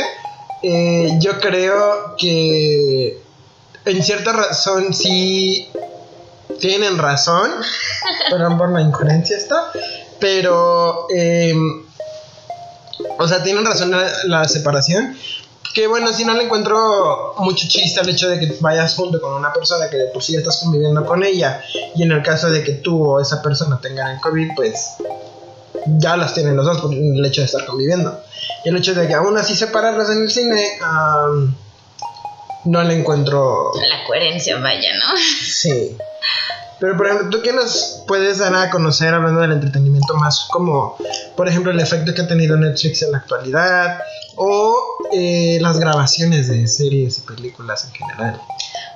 Eh, 0.63 1.17
yo 1.19 1.41
creo 1.41 2.15
que 2.17 3.21
en 3.85 4.03
cierta 4.03 4.33
razón 4.33 4.95
sí 4.95 5.71
tienen 6.61 6.99
razón. 6.99 7.51
Perdón 8.31 8.59
por 8.59 8.71
la 8.71 8.81
incoherencia 8.81 9.37
esta. 9.37 9.73
Pero, 10.23 11.09
em, 11.11 11.85
o 13.19 13.27
sea, 13.27 13.43
tienen 13.43 13.67
razón 13.67 13.91
la, 13.91 14.09
la 14.27 14.45
separación. 14.47 15.17
Que 15.75 15.89
bueno, 15.89 16.13
si 16.13 16.25
no 16.25 16.33
le 16.35 16.45
encuentro 16.45 17.35
mucho 17.39 17.67
chiste 17.67 17.99
al 17.99 18.09
hecho 18.09 18.29
de 18.29 18.39
que 18.39 18.57
vayas 18.61 18.95
junto 18.95 19.21
con 19.21 19.33
una 19.35 19.53
persona 19.53 19.91
que 19.91 19.97
de 19.97 20.07
por 20.07 20.23
sí 20.23 20.37
estás 20.37 20.59
conviviendo 20.59 21.05
con 21.05 21.25
ella 21.25 21.65
y 21.97 22.05
en 22.05 22.13
el 22.13 22.23
caso 22.23 22.51
de 22.51 22.63
que 22.63 22.75
tú 22.75 23.03
o 23.05 23.21
esa 23.21 23.43
persona 23.43 23.81
tengan 23.81 24.13
el 24.15 24.21
COVID, 24.21 24.51
pues 24.55 24.91
ya 25.99 26.17
las 26.17 26.35
tienen 26.35 26.55
los 26.55 26.67
dos 26.67 26.81
por 26.81 26.95
el 26.95 27.25
hecho 27.25 27.41
de 27.41 27.47
estar 27.47 27.67
conviviendo. 27.67 28.21
Y 28.65 28.69
el 28.69 28.77
hecho 28.77 28.95
de 28.95 29.09
que 29.09 29.15
aún 29.15 29.37
así 29.37 29.57
separarlas 29.57 30.09
en 30.11 30.23
el 30.23 30.31
cine, 30.31 30.79
no 32.67 32.83
le 32.85 32.95
encuentro... 32.95 33.73
La 33.75 34.05
coherencia, 34.07 34.59
vaya, 34.61 34.95
¿no? 34.95 35.17
Sí. 35.17 35.97
Pero, 36.83 36.97
por 36.97 37.07
ejemplo, 37.07 37.31
¿tú 37.31 37.43
qué 37.43 37.53
nos 37.53 38.03
puedes 38.09 38.39
dar 38.39 38.53
a 38.57 38.69
conocer 38.69 39.15
hablando 39.15 39.41
del 39.41 39.53
entretenimiento 39.53 40.15
más 40.15 40.49
como, 40.51 40.97
por 41.37 41.49
ejemplo, 41.49 41.71
el 41.71 41.79
efecto 41.79 42.13
que 42.13 42.23
ha 42.23 42.27
tenido 42.27 42.57
Netflix 42.57 43.03
en 43.03 43.13
la 43.13 43.19
actualidad 43.19 44.01
o 44.35 44.77
eh, 45.13 45.59
las 45.61 45.79
grabaciones 45.79 46.49
de 46.49 46.67
series 46.67 47.19
y 47.19 47.21
películas 47.21 47.85
en 47.85 47.93
general? 47.93 48.41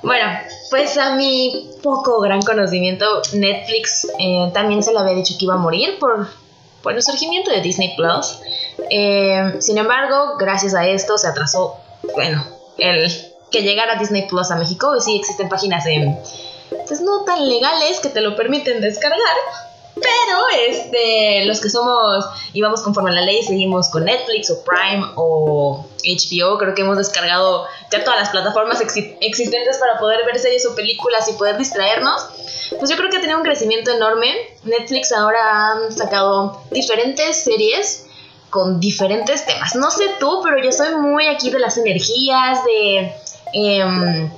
Bueno, 0.02 0.26
pues 0.68 0.98
a 0.98 1.14
mi 1.14 1.70
poco 1.80 2.20
gran 2.22 2.42
conocimiento, 2.42 3.22
Netflix 3.34 4.08
eh, 4.18 4.50
también 4.52 4.82
se 4.82 4.92
le 4.92 4.98
había 4.98 5.14
dicho 5.14 5.34
que 5.38 5.44
iba 5.44 5.54
a 5.54 5.58
morir 5.58 6.00
por, 6.00 6.26
por 6.82 6.92
el 6.92 7.02
surgimiento 7.04 7.52
de 7.52 7.60
Disney 7.60 7.94
Plus. 7.94 8.40
Eh, 8.90 9.58
sin 9.60 9.78
embargo, 9.78 10.36
gracias 10.40 10.74
a 10.74 10.88
esto 10.88 11.18
se 11.18 11.28
atrasó, 11.28 11.76
bueno, 12.16 12.44
el 12.78 13.08
que 13.52 13.62
llegara 13.62 13.94
Disney 13.96 14.26
Plus 14.26 14.50
a 14.50 14.56
México. 14.56 14.96
Y 14.96 15.00
sí 15.00 15.16
existen 15.18 15.48
páginas 15.48 15.86
en 15.86 16.18
pues 16.86 17.00
no 17.00 17.24
tan 17.24 17.48
legales 17.48 18.00
que 18.00 18.08
te 18.08 18.20
lo 18.20 18.36
permiten 18.36 18.80
descargar. 18.80 19.36
Pero 19.94 20.68
este, 20.68 21.46
los 21.46 21.58
que 21.58 21.70
somos 21.70 22.26
y 22.52 22.60
vamos 22.60 22.82
conforme 22.82 23.10
a 23.10 23.14
la 23.14 23.22
ley, 23.22 23.42
seguimos 23.42 23.88
con 23.88 24.04
Netflix 24.04 24.50
o 24.50 24.62
Prime 24.62 25.06
o 25.16 25.86
HBO. 26.04 26.58
Creo 26.58 26.74
que 26.74 26.82
hemos 26.82 26.98
descargado 26.98 27.66
ya 27.90 28.04
todas 28.04 28.20
las 28.20 28.28
plataformas 28.28 28.80
existentes 28.82 29.78
para 29.78 29.98
poder 29.98 30.26
ver 30.26 30.38
series 30.38 30.66
o 30.66 30.74
películas 30.74 31.28
y 31.28 31.32
poder 31.32 31.56
distraernos. 31.56 32.26
Pues 32.78 32.90
yo 32.90 32.96
creo 32.96 33.08
que 33.08 33.16
ha 33.16 33.20
tenido 33.20 33.38
un 33.38 33.44
crecimiento 33.44 33.90
enorme. 33.90 34.34
Netflix 34.64 35.12
ahora 35.12 35.70
han 35.70 35.92
sacado 35.96 36.60
diferentes 36.70 37.44
series 37.44 38.06
con 38.50 38.80
diferentes 38.80 39.46
temas. 39.46 39.74
No 39.76 39.90
sé 39.90 40.04
tú, 40.20 40.40
pero 40.44 40.62
yo 40.62 40.72
soy 40.72 40.94
muy 40.96 41.26
aquí 41.26 41.48
de 41.50 41.58
las 41.58 41.78
energías, 41.78 42.62
de... 42.64 43.12
Em, 43.54 44.30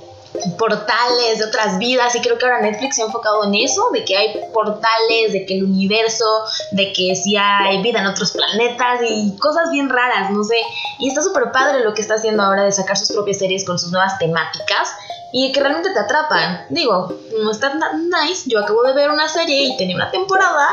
portales 0.57 1.39
de 1.39 1.45
otras 1.45 1.77
vidas 1.79 2.15
y 2.15 2.21
creo 2.21 2.37
que 2.37 2.45
ahora 2.45 2.61
Netflix 2.61 2.95
se 2.95 3.01
ha 3.01 3.05
enfocado 3.05 3.45
en 3.45 3.55
eso, 3.55 3.89
de 3.91 4.05
que 4.05 4.15
hay 4.15 4.39
portales, 4.53 5.33
de 5.33 5.45
que 5.45 5.55
el 5.55 5.63
universo, 5.63 6.25
de 6.71 6.93
que 6.93 7.15
si 7.15 7.35
hay 7.35 7.81
vida 7.81 7.99
en 7.99 8.07
otros 8.07 8.31
planetas 8.31 9.01
y 9.07 9.35
cosas 9.37 9.71
bien 9.71 9.89
raras, 9.89 10.31
no 10.31 10.43
sé. 10.43 10.57
Y 10.99 11.09
está 11.09 11.21
súper 11.21 11.51
padre 11.51 11.83
lo 11.83 11.93
que 11.93 12.01
está 12.01 12.15
haciendo 12.15 12.43
ahora 12.43 12.63
de 12.63 12.71
sacar 12.71 12.97
sus 12.97 13.11
propias 13.11 13.37
series 13.37 13.65
con 13.65 13.79
sus 13.79 13.91
nuevas 13.91 14.17
temáticas 14.19 14.89
y 15.31 15.51
que 15.51 15.59
realmente 15.59 15.91
te 15.91 15.99
atrapan. 15.99 16.65
Digo, 16.69 17.13
no 17.41 17.51
está 17.51 17.77
tan 17.77 18.09
nice. 18.09 18.49
Yo 18.49 18.59
acabo 18.59 18.83
de 18.83 18.93
ver 18.93 19.09
una 19.09 19.27
serie 19.27 19.63
y 19.63 19.77
tenía 19.77 19.95
una 19.95 20.11
temporada. 20.11 20.67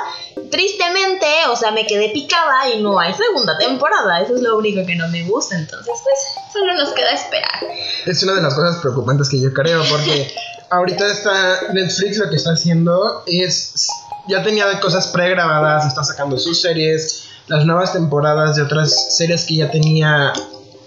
Tristemente, 0.50 1.26
o 1.50 1.56
sea, 1.56 1.70
me 1.72 1.86
quedé 1.86 2.10
picada 2.10 2.68
y 2.70 2.82
no 2.82 2.98
hay 2.98 3.12
segunda 3.14 3.58
temporada. 3.58 4.20
Eso 4.20 4.36
es 4.36 4.42
lo 4.42 4.56
único 4.56 4.84
que 4.86 4.94
no 4.94 5.08
me 5.08 5.24
gusta. 5.24 5.56
Entonces, 5.56 5.94
pues, 6.02 6.52
solo 6.52 6.74
nos 6.74 6.90
queda 6.90 7.10
esperar. 7.10 7.60
Es 8.06 8.22
una 8.22 8.34
de 8.34 8.42
las 8.42 8.54
cosas 8.54 8.76
preocupantes 8.76 9.28
que 9.28 9.40
yo 9.40 9.52
creo, 9.52 9.82
porque 9.90 10.32
ahorita 10.70 11.06
está 11.06 11.72
Netflix 11.72 12.18
lo 12.18 12.30
que 12.30 12.36
está 12.36 12.52
haciendo 12.52 13.22
es. 13.26 13.88
Ya 14.28 14.42
tenía 14.42 14.80
cosas 14.80 15.06
pregrabadas, 15.06 15.86
está 15.86 16.02
sacando 16.02 16.36
sus 16.36 16.60
series, 16.60 17.28
las 17.46 17.64
nuevas 17.64 17.92
temporadas 17.92 18.56
de 18.56 18.62
otras 18.62 19.16
series 19.16 19.44
que 19.44 19.56
ya 19.56 19.70
tenía 19.70 20.32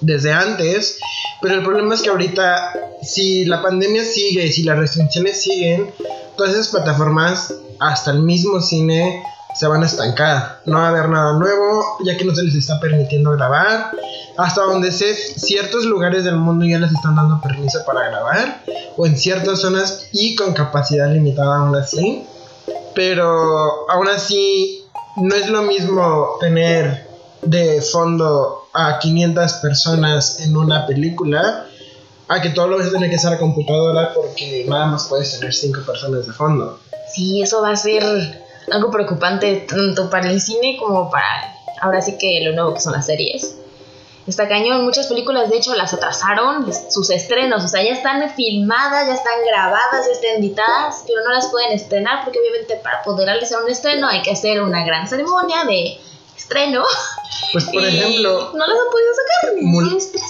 desde 0.02 0.34
antes, 0.34 1.00
pero 1.42 1.56
el 1.56 1.64
problema 1.64 1.96
es 1.96 2.02
que 2.02 2.10
ahorita, 2.10 2.74
si 3.02 3.46
la 3.46 3.62
pandemia 3.62 4.04
sigue, 4.04 4.52
si 4.52 4.64
las 4.64 4.78
restricciones 4.78 5.42
siguen, 5.42 5.92
todas 6.36 6.54
esas 6.54 6.68
plataformas, 6.70 7.54
hasta 7.80 8.12
el 8.12 8.20
mismo 8.20 8.60
cine, 8.62 9.24
se 9.56 9.68
van 9.68 9.84
a 9.84 9.86
estancar. 9.86 10.62
No 10.66 10.78
va 10.78 10.88
a 10.88 10.90
haber 10.90 11.10
nada 11.10 11.34
nuevo, 11.34 11.98
ya 12.04 12.18
que 12.18 12.26
no 12.26 12.36
se 12.36 12.44
les 12.44 12.56
está 12.56 12.80
permitiendo 12.80 13.32
grabar. 13.32 13.92
Hasta 14.38 14.62
donde 14.62 14.92
sé, 14.92 15.14
ciertos 15.14 15.86
lugares 15.86 16.24
del 16.24 16.38
mundo 16.38 16.66
ya 16.66 16.80
les 16.80 16.92
están 16.92 17.16
dando 17.16 17.42
permiso 17.42 17.80
para 17.86 18.10
grabar, 18.10 18.64
o 18.98 19.06
en 19.06 19.18
ciertas 19.18 19.60
zonas 19.60 20.08
y 20.12 20.36
con 20.36 20.54
capacidad 20.54 21.12
limitada 21.12 21.58
aún 21.58 21.76
así. 21.76 22.26
Pero 22.96 23.90
aún 23.90 24.08
así, 24.10 24.86
no 25.18 25.36
es 25.36 25.50
lo 25.50 25.64
mismo 25.64 26.38
tener 26.40 27.08
de 27.42 27.82
fondo 27.82 28.59
a 28.74 29.00
500 29.00 29.54
personas 29.54 30.40
en 30.40 30.56
una 30.56 30.86
película 30.86 31.66
a 32.28 32.42
que 32.42 32.50
todo 32.50 32.68
lo 32.68 32.78
vas 32.78 32.88
a 32.88 32.92
tener 32.92 33.10
que 33.10 33.16
hacer 33.16 33.34
a 33.34 33.40
computadora 33.40 34.14
porque 34.14 34.66
nada 34.68 34.86
más 34.86 35.08
puedes 35.08 35.38
tener 35.38 35.54
5 35.54 35.82
personas 35.86 36.28
de 36.28 36.34
fondo. 36.34 36.80
Sí, 37.14 37.42
eso 37.42 37.62
va 37.62 37.72
a 37.72 37.76
ser 37.76 38.04
algo 38.72 38.92
preocupante 38.92 39.66
tanto 39.68 40.10
para 40.10 40.30
el 40.30 40.40
cine 40.40 40.78
como 40.78 41.10
para 41.10 41.56
ahora 41.82 42.02
sí 42.02 42.18
que 42.20 42.42
lo 42.44 42.54
nuevo 42.54 42.74
que 42.74 42.82
son 42.82 42.94
las 42.94 43.06
series. 43.06 43.56
Está 44.28 44.48
cañón, 44.48 44.84
muchas 44.84 45.08
películas 45.08 45.50
de 45.50 45.58
hecho 45.58 45.74
las 45.74 45.92
atrasaron 45.92 46.72
sus 46.92 47.10
estrenos, 47.10 47.64
o 47.64 47.68
sea, 47.68 47.82
ya 47.82 47.94
están 47.94 48.30
filmadas, 48.36 49.08
ya 49.08 49.16
están 49.16 49.34
grabadas, 49.48 50.06
ya 50.06 50.12
están 50.12 50.38
editadas, 50.38 51.04
pero 51.08 51.24
no 51.26 51.34
las 51.34 51.48
pueden 51.48 51.72
estrenar 51.72 52.24
porque 52.24 52.38
obviamente 52.38 52.76
para 52.76 53.02
poder 53.02 53.26
realizar 53.26 53.64
un 53.64 53.72
estreno 53.72 54.08
hay 54.08 54.22
que 54.22 54.32
hacer 54.32 54.62
una 54.62 54.86
gran 54.86 55.08
ceremonia 55.08 55.64
de 55.64 55.98
estreno. 56.40 56.84
Pues 57.52 57.66
por 57.66 57.86
ejemplo... 57.86 58.52
No 58.54 58.68
las 58.68 58.78
han 58.78 58.92
podido 58.92 59.14
sacar. 59.16 59.56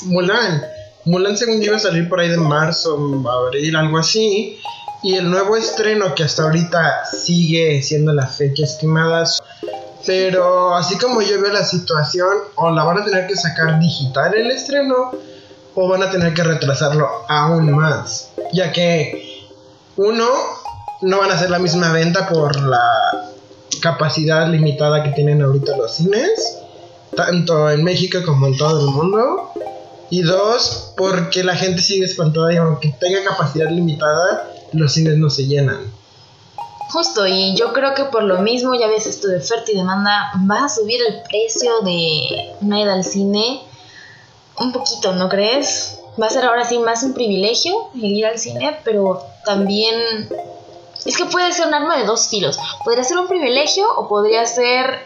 Mulan. 0.05 0.61
Mulan 1.05 1.37
según 1.37 1.63
iba 1.63 1.77
a 1.77 1.79
salir 1.79 2.09
por 2.09 2.19
ahí 2.19 2.29
de 2.29 2.37
marzo, 2.37 2.97
abril, 3.29 3.75
algo 3.75 3.97
así. 3.97 4.59
Y 5.01 5.15
el 5.15 5.31
nuevo 5.31 5.55
estreno 5.55 6.13
que 6.13 6.23
hasta 6.23 6.43
ahorita 6.43 7.05
sigue 7.05 7.81
siendo 7.81 8.13
la 8.13 8.27
fecha 8.27 8.63
estimada. 8.63 9.23
Pero 10.05 10.75
así 10.75 10.97
como 10.97 11.21
yo 11.21 11.41
veo 11.41 11.53
la 11.53 11.63
situación, 11.63 12.37
o 12.55 12.69
la 12.71 12.83
van 12.83 12.99
a 12.99 13.05
tener 13.05 13.27
que 13.27 13.35
sacar 13.35 13.79
digital 13.79 14.33
el 14.33 14.51
estreno, 14.51 15.11
o 15.75 15.87
van 15.87 16.03
a 16.03 16.11
tener 16.11 16.33
que 16.33 16.43
retrasarlo 16.43 17.07
aún 17.27 17.71
más. 17.71 18.31
Ya 18.51 18.71
que 18.71 19.47
Uno, 19.95 20.27
no 21.01 21.19
van 21.19 21.31
a 21.31 21.37
ser 21.37 21.49
la 21.49 21.59
misma 21.59 21.91
venta 21.91 22.27
por 22.27 22.55
la 22.61 23.28
capacidad 23.81 24.47
limitada 24.47 25.03
que 25.03 25.11
tienen 25.11 25.41
ahorita 25.41 25.77
los 25.77 25.95
cines, 25.95 26.59
tanto 27.15 27.69
en 27.69 27.83
México 27.83 28.19
como 28.25 28.47
en 28.47 28.57
todo 28.57 28.79
el 28.79 28.88
mundo. 28.88 29.51
Y 30.11 30.23
dos, 30.23 30.93
porque 30.97 31.43
la 31.43 31.55
gente 31.55 31.81
sigue 31.81 32.05
espantada 32.05 32.51
y 32.51 32.57
aunque 32.57 32.95
tenga 32.99 33.23
capacidad 33.23 33.69
limitada, 33.69 34.51
los 34.73 34.93
cines 34.93 35.17
no 35.17 35.29
se 35.29 35.45
llenan. 35.45 35.91
Justo, 36.91 37.27
y 37.27 37.55
yo 37.55 37.71
creo 37.73 37.93
que 37.93 38.05
por 38.05 38.23
lo 38.23 38.39
mismo, 38.39 38.73
ya 38.73 38.88
ves 38.88 39.05
esto 39.05 39.27
de 39.27 39.38
oferta 39.38 39.71
y 39.71 39.75
demanda, 39.75 40.31
va 40.49 40.65
a 40.65 40.69
subir 40.69 40.99
el 41.07 41.21
precio 41.29 41.81
de 41.81 42.55
una 42.61 42.81
ida 42.81 42.93
al 42.93 43.03
cine 43.03 43.61
un 44.57 44.71
poquito, 44.71 45.13
¿no 45.13 45.29
crees? 45.29 45.99
Va 46.19 46.25
a 46.25 46.29
ser 46.29 46.45
ahora 46.45 46.65
sí 46.65 46.79
más 46.79 47.03
un 47.03 47.13
privilegio 47.13 47.89
el 47.93 48.05
ir 48.05 48.25
al 48.25 48.39
cine, 48.39 48.77
pero 48.83 49.21
también 49.45 49.95
es 51.06 51.18
que 51.18 51.25
puede 51.25 51.51
ser 51.53 51.68
un 51.68 51.74
arma 51.74 51.98
de 51.98 52.06
dos 52.06 52.27
filos. 52.27 52.58
Podría 52.84 53.03
ser 53.03 53.18
un 53.18 53.27
privilegio 53.27 53.88
o 53.96 54.08
podría 54.08 54.46
ser 54.46 55.03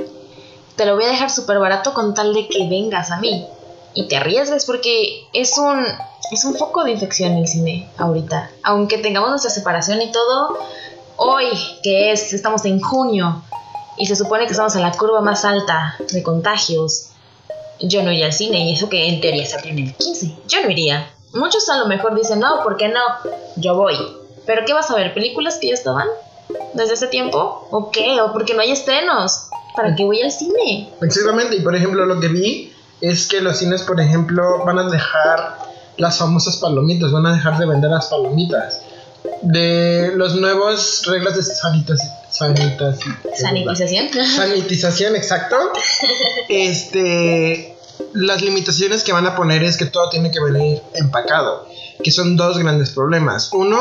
te 0.75 0.85
lo 0.85 0.95
voy 0.95 1.05
a 1.05 1.09
dejar 1.09 1.29
súper 1.29 1.59
barato 1.59 1.93
con 1.93 2.13
tal 2.13 2.33
de 2.33 2.47
que 2.47 2.67
vengas 2.67 3.11
a 3.11 3.17
mí 3.17 3.45
y 3.93 4.07
te 4.07 4.17
arriesgues 4.17 4.65
porque 4.65 5.27
es 5.33 5.57
un 5.57 5.85
es 6.31 6.45
un 6.45 6.55
foco 6.55 6.83
de 6.83 6.91
infección 6.91 7.33
el 7.33 7.47
cine 7.47 7.89
ahorita. 7.97 8.49
Aunque 8.63 8.97
tengamos 8.97 9.29
nuestra 9.29 9.51
separación 9.51 10.01
y 10.01 10.11
todo, 10.11 10.57
hoy 11.17 11.47
que 11.83 12.11
es 12.11 12.33
estamos 12.33 12.65
en 12.65 12.81
junio 12.81 13.43
y 13.97 14.07
se 14.07 14.15
supone 14.15 14.45
que 14.45 14.51
estamos 14.51 14.75
en 14.75 14.81
la 14.81 14.91
curva 14.91 15.21
más 15.21 15.45
alta 15.45 15.95
de 16.11 16.23
contagios, 16.23 17.09
yo 17.79 18.01
no 18.01 18.11
iría 18.11 18.27
al 18.27 18.33
cine 18.33 18.69
y 18.69 18.73
eso 18.73 18.89
que 18.89 19.07
en 19.07 19.21
teoría 19.21 19.45
se 19.45 19.57
abre 19.57 19.69
en 19.69 19.79
el 19.79 19.95
15. 19.95 20.37
Yo 20.47 20.63
no 20.63 20.71
iría. 20.71 21.07
Muchos 21.33 21.67
a 21.69 21.77
lo 21.77 21.85
mejor 21.85 22.15
dicen, 22.15 22.39
"No, 22.39 22.63
¿por 22.63 22.77
qué 22.77 22.87
no? 22.87 23.01
Yo 23.57 23.75
voy." 23.75 24.22
Pero 24.45 24.63
¿qué 24.65 24.73
vas 24.73 24.89
a 24.91 24.95
ver? 24.95 25.13
¿Películas 25.13 25.57
que 25.59 25.67
ya 25.69 25.73
estaban 25.73 26.07
desde 26.73 26.93
ese 26.93 27.07
tiempo? 27.07 27.67
¿O 27.71 27.91
qué? 27.91 28.19
¿O 28.21 28.31
porque 28.33 28.53
no 28.53 28.61
hay 28.61 28.71
estrenos? 28.71 29.47
¿Para 29.75 29.95
qué 29.95 30.03
voy 30.03 30.21
al 30.21 30.31
cine? 30.31 30.89
Exactamente, 31.01 31.55
y 31.55 31.61
por 31.61 31.75
ejemplo 31.75 32.05
lo 32.05 32.19
que 32.19 32.27
vi 32.27 32.73
es 33.01 33.27
que 33.27 33.41
los 33.41 33.57
cines, 33.57 33.83
por 33.83 33.99
ejemplo, 33.99 34.63
van 34.65 34.79
a 34.79 34.89
dejar 34.89 35.57
las 35.97 36.17
famosas 36.17 36.57
palomitas, 36.57 37.11
van 37.11 37.25
a 37.25 37.33
dejar 37.33 37.57
de 37.57 37.65
vender 37.65 37.89
las 37.89 38.07
palomitas. 38.07 38.81
De 39.41 40.11
los 40.15 40.35
nuevos 40.35 41.03
reglas 41.05 41.35
de 41.35 41.43
sanitación. 41.43 42.11
Sanitización. 42.29 44.09
Sanitización, 44.35 45.15
exacto. 45.15 45.55
Este, 46.49 47.75
las 48.13 48.41
limitaciones 48.41 49.03
que 49.03 49.13
van 49.13 49.25
a 49.25 49.35
poner 49.35 49.63
es 49.63 49.77
que 49.77 49.85
todo 49.85 50.09
tiene 50.09 50.29
que 50.29 50.41
venir 50.41 50.81
empacado, 50.95 51.67
que 52.03 52.11
son 52.11 52.35
dos 52.35 52.57
grandes 52.57 52.91
problemas. 52.91 53.49
Uno, 53.53 53.79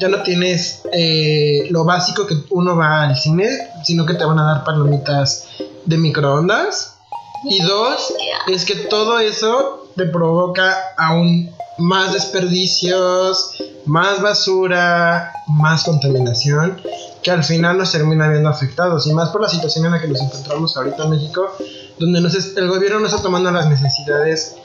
ya 0.00 0.08
no 0.08 0.22
tienes 0.22 0.82
eh, 0.92 1.68
lo 1.70 1.84
básico 1.84 2.26
que 2.26 2.34
uno 2.50 2.76
va 2.76 3.02
al 3.02 3.16
cine, 3.16 3.48
sino 3.84 4.06
que 4.06 4.14
te 4.14 4.24
van 4.24 4.38
a 4.38 4.44
dar 4.44 4.64
palomitas 4.64 5.46
de 5.84 5.98
microondas. 5.98 6.96
Y 7.44 7.62
dos, 7.62 8.14
es 8.48 8.64
que 8.64 8.74
todo 8.74 9.18
eso 9.18 9.88
te 9.96 10.06
provoca 10.06 10.76
aún 10.96 11.50
más 11.78 12.12
desperdicios, 12.12 13.54
más 13.86 14.20
basura, 14.20 15.32
más 15.46 15.84
contaminación, 15.84 16.80
que 17.22 17.30
al 17.30 17.44
final 17.44 17.78
nos 17.78 17.92
termina 17.92 18.28
viendo 18.28 18.48
afectados. 18.48 19.06
Y 19.06 19.12
más 19.12 19.30
por 19.30 19.42
la 19.42 19.48
situación 19.48 19.86
en 19.86 19.92
la 19.92 20.00
que 20.00 20.08
nos 20.08 20.20
encontramos 20.20 20.76
ahorita 20.76 21.04
en 21.04 21.10
México, 21.10 21.56
donde 21.98 22.20
el 22.56 22.68
gobierno 22.68 23.00
no 23.00 23.06
está 23.06 23.22
tomando 23.22 23.50
las 23.50 23.68
necesidades 23.68 24.56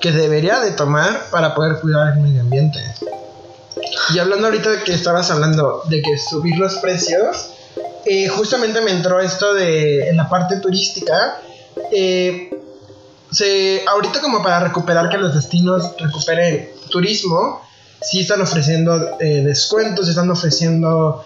que 0.00 0.12
debería 0.12 0.60
de 0.60 0.72
tomar 0.72 1.30
para 1.30 1.54
poder 1.54 1.80
cuidar 1.80 2.14
el 2.14 2.20
medio 2.20 2.40
ambiente. 2.40 2.80
Y 4.14 4.18
hablando 4.18 4.46
ahorita 4.46 4.70
de 4.70 4.82
que 4.82 4.94
estabas 4.94 5.30
hablando 5.30 5.82
de 5.88 6.02
que 6.02 6.18
subir 6.18 6.56
los 6.56 6.76
precios, 6.76 7.50
eh, 8.04 8.28
justamente 8.28 8.80
me 8.80 8.90
entró 8.90 9.20
esto 9.20 9.54
de 9.54 10.08
en 10.08 10.16
la 10.16 10.28
parte 10.28 10.56
turística. 10.56 11.40
Eh, 11.92 12.50
se, 13.30 13.82
ahorita 13.86 14.20
como 14.20 14.42
para 14.42 14.60
recuperar 14.60 15.08
que 15.08 15.18
los 15.18 15.34
destinos 15.34 15.94
recuperen 15.98 16.70
turismo, 16.90 17.62
sí 18.00 18.20
están 18.20 18.40
ofreciendo 18.40 19.18
eh, 19.20 19.42
descuentos, 19.44 20.08
están 20.08 20.30
ofreciendo 20.30 21.24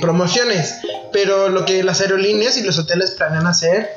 promociones, 0.00 0.76
pero 1.12 1.48
lo 1.48 1.64
que 1.64 1.82
las 1.82 2.00
aerolíneas 2.00 2.56
y 2.56 2.62
los 2.62 2.78
hoteles 2.78 3.10
planean 3.10 3.48
hacer 3.48 3.90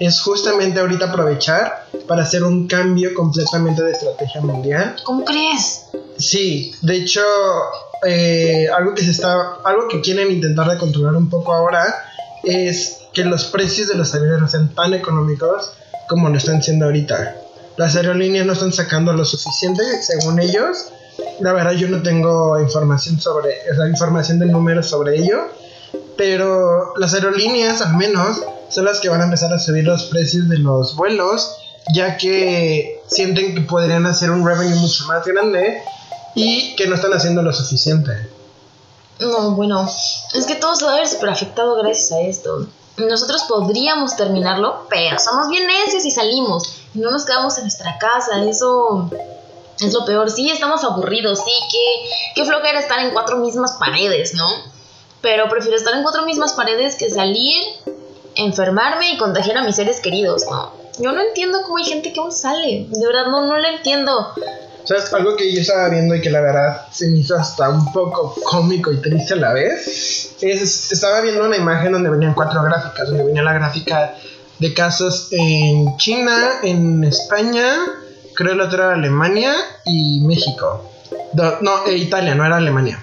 es 0.00 0.20
justamente 0.20 0.80
ahorita 0.80 1.06
aprovechar 1.06 1.86
para 2.06 2.22
hacer 2.22 2.42
un 2.42 2.66
cambio 2.66 3.14
completamente 3.14 3.82
de 3.82 3.92
estrategia 3.92 4.40
mundial. 4.40 4.96
¿Cómo 5.04 5.24
crees? 5.24 5.86
Sí, 6.18 6.74
de 6.82 6.96
hecho, 6.96 7.22
eh, 8.06 8.66
algo 8.76 8.94
que 8.94 9.02
se 9.02 9.10
está, 9.10 9.58
algo 9.64 9.88
que 9.88 10.00
quieren 10.00 10.30
intentar 10.30 10.68
de 10.70 10.78
controlar 10.78 11.16
un 11.16 11.28
poco 11.28 11.52
ahora 11.52 11.84
es 12.42 12.98
que 13.12 13.24
los 13.24 13.44
precios 13.44 13.88
de 13.88 13.94
los 13.94 14.14
aviones 14.14 14.40
no 14.40 14.48
sean 14.48 14.74
tan 14.74 14.92
económicos 14.94 15.72
como 16.08 16.28
lo 16.28 16.36
están 16.36 16.62
siendo 16.62 16.86
ahorita. 16.86 17.36
Las 17.76 17.96
aerolíneas 17.96 18.46
no 18.46 18.52
están 18.52 18.72
sacando 18.72 19.12
lo 19.12 19.24
suficiente, 19.24 19.82
según 20.02 20.40
ellos. 20.40 20.86
La 21.40 21.52
verdad 21.52 21.72
yo 21.72 21.88
no 21.88 22.02
tengo 22.02 22.60
información 22.60 23.20
sobre, 23.20 23.50
esa 23.70 23.88
información 23.88 24.38
de 24.38 24.46
números 24.46 24.86
sobre 24.86 25.16
ello, 25.16 25.48
pero 26.16 26.94
las 26.96 27.14
aerolíneas 27.14 27.80
al 27.80 27.96
menos 27.96 28.42
son 28.74 28.86
las 28.86 28.98
que 28.98 29.08
van 29.08 29.20
a 29.20 29.24
empezar 29.24 29.52
a 29.52 29.58
subir 29.60 29.84
los 29.84 30.04
precios 30.04 30.48
de 30.48 30.58
los 30.58 30.96
vuelos, 30.96 31.48
ya 31.94 32.16
que 32.16 33.00
sienten 33.06 33.54
que 33.54 33.60
podrían 33.60 34.04
hacer 34.04 34.32
un 34.32 34.44
revenue 34.44 34.74
mucho 34.74 35.04
más 35.06 35.24
grande 35.24 35.80
y 36.34 36.74
que 36.74 36.88
no 36.88 36.96
están 36.96 37.12
haciendo 37.12 37.40
lo 37.42 37.52
suficiente. 37.52 38.10
No, 39.20 39.52
bueno, 39.52 39.88
es 40.34 40.46
que 40.46 40.56
todo 40.56 40.74
se 40.74 40.84
va 40.84 40.94
a 40.94 40.96
ver 40.96 41.06
súper 41.06 41.28
afectado 41.28 41.76
gracias 41.76 42.10
a 42.12 42.20
esto. 42.22 42.66
Nosotros 42.96 43.44
podríamos 43.44 44.16
terminarlo, 44.16 44.86
pero 44.90 45.20
somos 45.20 45.48
bien 45.48 45.68
necios 45.68 46.04
y 46.04 46.10
salimos. 46.10 46.80
Y 46.94 46.98
no 46.98 47.12
nos 47.12 47.24
quedamos 47.24 47.56
en 47.58 47.64
nuestra 47.64 47.96
casa, 47.98 48.42
eso 48.44 49.08
es 49.78 49.92
lo 49.92 50.04
peor. 50.04 50.30
Sí, 50.30 50.50
estamos 50.50 50.82
aburridos, 50.82 51.38
sí, 51.38 51.52
que 51.70 52.10
qué 52.34 52.44
flojera 52.44 52.80
estar 52.80 52.98
en 52.98 53.12
cuatro 53.12 53.36
mismas 53.36 53.74
paredes, 53.78 54.34
¿no? 54.34 54.48
Pero 55.20 55.48
prefiero 55.48 55.76
estar 55.76 55.94
en 55.94 56.02
cuatro 56.02 56.24
mismas 56.24 56.54
paredes 56.54 56.96
que 56.96 57.08
salir, 57.08 57.62
enfermarme 58.36 59.12
y 59.12 59.16
contagiar 59.16 59.58
a 59.58 59.62
mis 59.62 59.76
seres 59.76 60.00
queridos, 60.00 60.44
¿no? 60.50 60.72
Yo 60.98 61.12
no 61.12 61.20
entiendo 61.20 61.62
cómo 61.62 61.78
hay 61.78 61.84
gente 61.84 62.12
que 62.12 62.20
aún 62.20 62.32
sale. 62.32 62.86
De 62.88 63.06
verdad, 63.06 63.26
no, 63.26 63.46
no 63.46 63.58
lo 63.58 63.68
entiendo. 63.68 64.32
¿Sabes? 64.84 65.12
Algo 65.12 65.34
que 65.36 65.52
yo 65.52 65.60
estaba 65.60 65.88
viendo 65.88 66.14
y 66.14 66.20
que 66.20 66.30
la 66.30 66.40
verdad 66.40 66.86
se 66.92 67.08
me 67.08 67.18
hizo 67.18 67.34
hasta 67.36 67.68
un 67.70 67.92
poco 67.92 68.34
cómico 68.44 68.92
y 68.92 69.00
triste 69.00 69.34
a 69.34 69.36
la 69.38 69.52
vez. 69.52 70.36
Es, 70.40 70.92
estaba 70.92 71.20
viendo 71.22 71.44
una 71.44 71.56
imagen 71.56 71.92
donde 71.92 72.10
venían 72.10 72.34
cuatro 72.34 72.62
gráficas, 72.62 73.08
donde 73.08 73.24
venía 73.24 73.42
la 73.42 73.54
gráfica 73.54 74.14
de 74.58 74.74
casos 74.74 75.28
en 75.32 75.96
China, 75.96 76.60
en 76.62 77.02
España, 77.04 77.76
creo 78.34 78.52
el 78.52 78.60
otro 78.60 78.84
era 78.84 78.94
Alemania 78.94 79.54
y 79.84 80.20
México. 80.20 80.90
No, 81.60 81.86
eh, 81.86 81.96
Italia, 81.96 82.34
no 82.34 82.44
era 82.44 82.56
Alemania. 82.56 83.02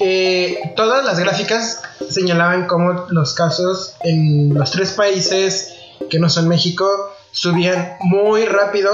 Eh, 0.00 0.72
todas 0.76 1.04
las 1.04 1.18
gráficas 1.18 1.80
señalaban 2.10 2.66
cómo 2.66 3.06
los 3.10 3.34
casos 3.34 3.94
en 4.00 4.54
los 4.54 4.70
tres 4.70 4.92
países 4.92 5.74
que 6.10 6.18
no 6.18 6.28
son 6.28 6.48
México 6.48 6.86
subían 7.32 7.96
muy 8.00 8.44
rápido 8.44 8.92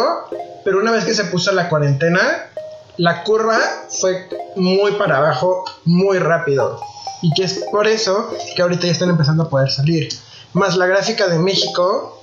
pero 0.64 0.80
una 0.80 0.90
vez 0.90 1.04
que 1.04 1.14
se 1.14 1.24
puso 1.24 1.52
la 1.52 1.68
cuarentena, 1.68 2.50
la 2.96 3.22
curva 3.22 3.58
fue 4.00 4.28
muy 4.56 4.92
para 4.92 5.18
abajo, 5.18 5.64
muy 5.84 6.18
rápido. 6.18 6.80
Y 7.20 7.32
que 7.34 7.44
es 7.44 7.64
por 7.70 7.86
eso 7.86 8.30
que 8.56 8.62
ahorita 8.62 8.86
ya 8.86 8.92
están 8.92 9.10
empezando 9.10 9.44
a 9.44 9.50
poder 9.50 9.70
salir. 9.70 10.08
Más 10.54 10.76
la 10.76 10.86
gráfica 10.86 11.26
de 11.28 11.38
México, 11.38 12.22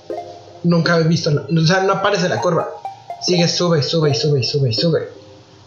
nunca 0.64 0.98
he 0.98 1.04
visto, 1.04 1.30
o 1.30 1.66
sea, 1.66 1.82
no 1.82 1.94
aparece 1.94 2.28
la 2.28 2.40
curva. 2.40 2.68
Sigue, 3.20 3.46
sube, 3.46 3.82
sube, 3.82 4.14
sube, 4.14 4.42
sube, 4.42 4.72
sube. 4.72 5.08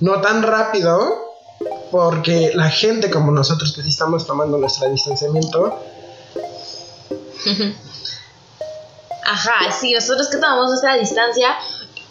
No 0.01 0.19
tan 0.19 0.43
rápido, 0.43 1.24
porque 1.95 2.51
la 2.55 2.69
gente 2.69 3.09
como 3.09 3.31
nosotros 3.31 3.71
que 3.73 3.81
sí 3.81 3.87
estamos 3.89 4.27
tomando 4.27 4.57
nuestro 4.57 4.89
distanciamiento. 4.89 5.79
Ajá, 9.25 9.71
sí, 9.71 9.93
nosotros 9.93 10.27
que 10.27 10.35
tomamos 10.35 10.67
nuestra 10.67 10.97
distancia, 10.97 11.55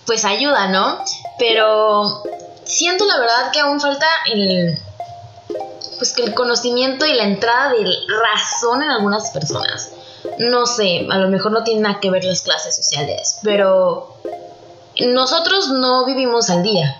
pues 0.06 0.24
ayuda, 0.24 0.68
¿no? 0.68 1.04
Pero 1.38 2.22
siento 2.64 3.04
la 3.04 3.18
verdad 3.18 3.50
que 3.52 3.60
aún 3.60 3.78
falta 3.78 4.06
el 4.32 4.78
pues 5.98 6.14
que 6.14 6.22
el 6.22 6.34
conocimiento 6.34 7.04
y 7.04 7.12
la 7.12 7.24
entrada 7.24 7.74
de 7.74 7.84
razón 8.22 8.82
en 8.82 8.88
algunas 8.88 9.32
personas. 9.32 9.90
No 10.38 10.64
sé, 10.64 11.06
a 11.10 11.18
lo 11.18 11.28
mejor 11.28 11.52
no 11.52 11.62
tiene 11.62 11.82
nada 11.82 12.00
que 12.00 12.10
ver 12.10 12.24
las 12.24 12.40
clases 12.40 12.74
sociales, 12.74 13.38
pero 13.42 14.16
nosotros 14.98 15.68
no 15.68 16.06
vivimos 16.06 16.48
al 16.48 16.62
día. 16.62 16.96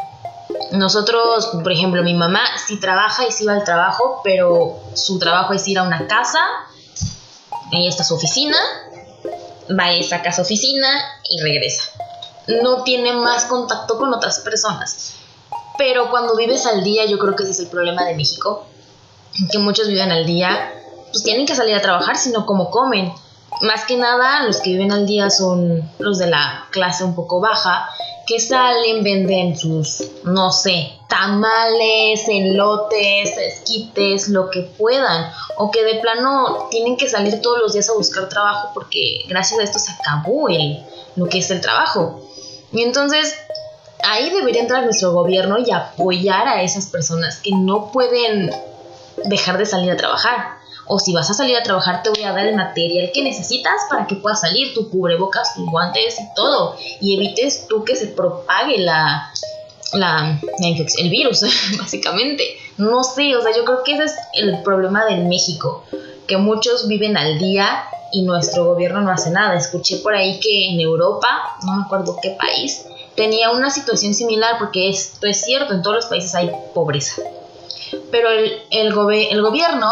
Nosotros, 0.73 1.47
por 1.63 1.73
ejemplo, 1.73 2.03
mi 2.03 2.15
mamá 2.15 2.41
sí 2.67 2.81
trabaja 2.81 3.27
y 3.27 3.33
sí 3.33 3.45
va 3.45 3.55
al 3.55 3.65
trabajo, 3.65 4.21
pero 4.25 4.81
su 4.95 5.19
trabajo 5.19 5.53
es 5.53 5.67
ir 5.69 5.79
a 5.79 5.83
una 5.83 6.07
casa, 6.07 6.41
ahí 7.73 7.87
está 7.87 8.05
su 8.05 8.15
oficina, 8.15 8.57
va 9.79 9.85
a 9.85 9.93
esa 9.95 10.23
casa 10.23 10.43
oficina 10.43 10.89
y 11.29 11.41
regresa 11.41 11.83
no 12.47 12.83
tiene 12.83 13.13
más 13.13 13.45
contacto 13.47 13.97
con 13.99 14.13
otras 14.13 14.41
personas. 14.41 15.15
Pero 15.79 16.11
cuando 16.11 16.37
vives 16.37 16.67
al 16.67 16.85
día, 16.85 17.05
yo 17.07 17.19
creo 17.19 17.35
que 17.35 17.43
ese 17.43 17.53
es 17.53 17.61
el 17.61 17.69
problema 17.69 18.05
de 18.05 18.15
México. 18.15 18.67
que 19.51 19.59
muchos 19.59 19.89
viven 19.89 20.13
al 20.13 20.27
día, 20.27 20.73
pues 21.11 21.25
tienen 21.25 21.45
que 21.45 21.57
salir 21.57 21.75
a 21.75 21.83
trabajar, 21.83 22.17
sino 22.17 22.47
como 22.47 22.71
comen. 22.71 23.13
Más 23.63 23.85
que 23.85 23.97
nada, 23.97 24.43
los 24.45 24.61
que 24.61 24.71
viven 24.71 24.93
al 24.93 25.07
día 25.07 25.31
son 25.31 25.89
los 25.99 26.19
de 26.19 26.27
la 26.27 26.67
clase 26.71 27.05
un 27.05 27.15
poco 27.15 27.41
baja, 27.41 27.89
que 28.27 28.41
salen, 28.41 29.05
venden 29.05 29.57
sus, 29.57 30.03
no 30.25 30.51
sé, 30.51 30.93
tamales, 31.09 32.27
elotes, 32.29 33.37
esquites, 33.37 34.29
lo 34.29 34.51
que 34.51 34.63
puedan, 34.63 35.31
o 35.57 35.71
que 35.71 35.85
de 35.85 36.01
plano 36.01 36.69
tienen 36.71 36.97
que 36.97 37.09
salir 37.09 37.41
todos 37.43 37.59
los 37.61 37.73
días 37.75 37.89
a 37.91 37.95
buscar 37.95 38.29
trabajo 38.29 38.71
porque 38.75 39.25
gracias 39.29 39.61
a 39.61 39.63
esto 39.63 39.79
se 39.79 39.93
acabó 39.93 40.49
el, 40.49 40.83
lo 41.17 41.27
que 41.27 41.39
es 41.39 41.51
el 41.51 41.61
trabajo. 41.61 42.21
Y 42.73 42.83
entonces 42.83 43.35
ahí 44.03 44.31
debería 44.31 44.63
entrar 44.63 44.85
nuestro 44.85 45.13
gobierno 45.13 45.59
y 45.59 45.71
apoyar 45.71 46.49
a 46.49 46.63
esas 46.63 46.87
personas 46.87 47.39
que 47.39 47.51
no 47.53 47.93
pueden 47.93 48.51
dejar 49.27 49.59
de 49.59 49.67
salir 49.67 49.91
a 49.91 49.97
trabajar. 49.97 50.64
O 50.87 50.99
si 50.99 51.13
vas 51.13 51.31
a 51.31 51.35
salir 51.35 51.57
a 51.57 51.63
trabajar, 51.63 52.03
te 52.03 52.11
voy 52.11 52.23
a 52.23 52.33
dar 52.33 52.47
el 52.47 52.57
material 52.57 53.11
que 53.13 53.23
necesitas 53.23 53.75
para 53.89 54.07
que 54.07 54.17
puedas 54.17 54.41
salir, 54.41 54.75
tu 54.75 54.91
cubrebocas, 54.91 55.55
tus 55.55 55.67
guantes 55.71 56.21
y 56.21 56.35
todo. 56.35 56.77
Y 57.01 57.17
evites 57.17 57.67
tú 57.69 57.85
que 57.85 57.97
se 57.97 58.09
propague 58.09 58.79
la, 58.79 59.33
la, 59.95 60.39
infección, 60.61 61.07
el 61.07 61.11
virus, 61.11 61.43
básicamente. 61.79 62.57
No 62.77 63.03
sé, 63.03 63.35
o 63.37 63.43
sea, 63.43 63.55
yo 63.57 63.65
creo 63.65 63.83
que 63.83 63.95
ese 63.95 64.05
es 64.05 64.15
el 64.35 64.63
problema 64.63 65.05
de 65.07 65.17
México, 65.17 65.85
que 66.27 66.37
muchos 66.37 66.89
viven 66.89 67.17
al 67.17 67.39
día 67.39 67.85
y 68.13 68.23
nuestro 68.23 68.65
gobierno 68.67 69.01
no 69.01 69.11
hace 69.11 69.31
nada. 69.31 69.57
Escuché 69.57 69.99
por 69.99 70.15
ahí 70.15 70.39
que 70.41 70.71
en 70.71 70.81
Europa, 70.81 71.57
no 71.65 71.77
me 71.77 71.85
acuerdo 71.85 72.19
qué 72.23 72.31
país, 72.31 72.87
tenía 73.17 73.51
una 73.51 73.71
situación 73.71 74.15
similar, 74.15 74.57
porque 74.59 74.89
esto 74.91 75.27
es 75.27 75.41
cierto, 75.41 75.73
en 75.73 75.83
todos 75.83 75.97
los 75.97 76.07
países 76.07 76.35
hay 76.35 76.51
pobreza. 76.75 77.23
Pero 78.11 78.31
el, 78.31 78.63
el, 78.71 78.89
el 79.31 79.43
gobierno 79.43 79.89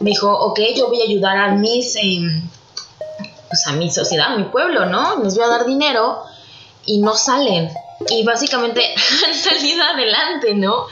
dijo, 0.00 0.30
ok, 0.30 0.60
yo 0.74 0.88
voy 0.88 1.00
a 1.00 1.04
ayudar 1.04 1.36
a 1.36 1.48
mis, 1.52 1.96
em, 1.96 2.42
pues 3.48 3.66
a 3.66 3.72
mi 3.72 3.90
sociedad, 3.90 4.32
a 4.32 4.36
mi 4.36 4.44
pueblo, 4.44 4.86
¿no? 4.86 5.22
Les 5.22 5.36
voy 5.36 5.44
a 5.44 5.48
dar 5.48 5.66
dinero 5.66 6.22
y 6.84 7.00
no 7.00 7.14
salen. 7.14 7.70
Y 8.08 8.24
básicamente 8.24 8.82
han 9.26 9.34
salido 9.34 9.84
adelante, 9.84 10.54
¿no? 10.54 10.86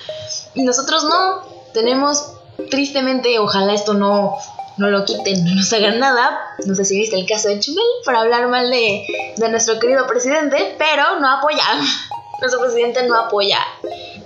Y 0.54 0.62
nosotros 0.62 1.04
no. 1.04 1.48
Tenemos, 1.72 2.32
tristemente, 2.68 3.38
ojalá 3.38 3.74
esto 3.74 3.94
no, 3.94 4.36
no 4.76 4.90
lo 4.90 5.04
quiten, 5.04 5.44
no 5.44 5.54
nos 5.54 5.72
hagan 5.72 6.00
nada. 6.00 6.38
No 6.66 6.74
sé 6.74 6.84
si 6.84 6.98
viste 6.98 7.16
el 7.16 7.26
caso 7.26 7.48
de 7.48 7.60
Chumel 7.60 7.84
para 8.04 8.20
hablar 8.20 8.48
mal 8.48 8.70
de, 8.70 9.06
de 9.36 9.48
nuestro 9.48 9.78
querido 9.78 10.06
presidente, 10.06 10.74
pero 10.78 11.20
no 11.20 11.28
apoya. 11.28 11.64
Nuestro 12.40 12.60
presidente 12.60 13.06
no 13.06 13.16
apoya. 13.16 13.58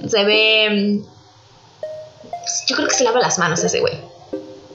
Se 0.09 0.25
ve... 0.25 1.01
Yo 2.69 2.77
creo 2.77 2.89
que 2.89 2.95
se 2.95 3.05
lava 3.05 3.21
las 3.21 3.39
manos 3.39 3.63
ese 3.65 3.81
güey 3.81 4.14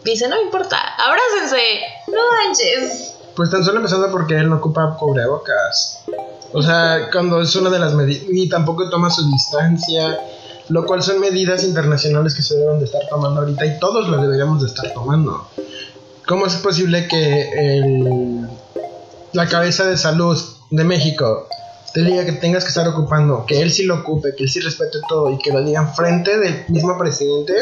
dice, 0.04 0.28
no 0.28 0.42
importa, 0.42 0.78
abrácense, 0.98 1.62
no 2.08 2.20
manches. 2.32 3.16
Pues 3.36 3.50
tan 3.50 3.64
solo 3.64 3.78
empezando 3.78 4.12
porque 4.12 4.36
él 4.36 4.50
no 4.50 4.58
ocupa 4.58 4.98
cubrebocas. 4.98 6.04
O 6.52 6.62
sea, 6.62 7.10
cuando 7.12 7.42
es 7.42 7.56
una 7.56 7.70
de 7.70 7.80
las 7.80 7.94
medidas, 7.94 8.24
ni 8.30 8.50
tampoco 8.50 8.90
toma 8.90 9.10
su 9.10 9.30
distancia, 9.30 10.20
lo 10.70 10.86
cual 10.86 11.04
son 11.04 11.20
medidas 11.20 11.64
internacionales 11.64 12.34
que 12.34 12.44
se 12.44 12.58
deben 12.58 12.80
de 12.80 12.86
estar 12.86 13.02
tomando 13.10 13.42
ahorita 13.42 13.66
y 13.66 13.80
todos 13.80 14.08
lo 14.08 14.22
deberíamos 14.22 14.62
de 14.62 14.68
estar 14.68 14.94
tomando. 14.94 15.48
¿Cómo 16.28 16.46
es 16.46 16.56
posible 16.56 17.08
que 17.08 17.78
el, 17.78 18.48
la 19.34 19.48
cabeza 19.48 19.88
de 19.88 19.98
salud 19.98 20.38
de 20.70 20.84
México 20.84 21.48
te 21.94 22.04
diga 22.04 22.24
que 22.26 22.34
tengas 22.34 22.64
que 22.64 22.70
estar 22.70 22.88
ocupando, 22.88 23.46
que 23.48 23.62
él 23.62 23.72
sí 23.72 23.84
lo 23.84 23.96
ocupe, 23.96 24.36
que 24.36 24.44
él 24.44 24.50
sí 24.50 24.60
respete 24.60 25.00
todo 25.08 25.32
y 25.32 25.40
que 25.40 25.52
lo 25.52 25.64
digan 25.64 25.94
frente 25.96 26.38
del 26.38 26.66
mismo 26.68 26.98
presidente? 26.98 27.54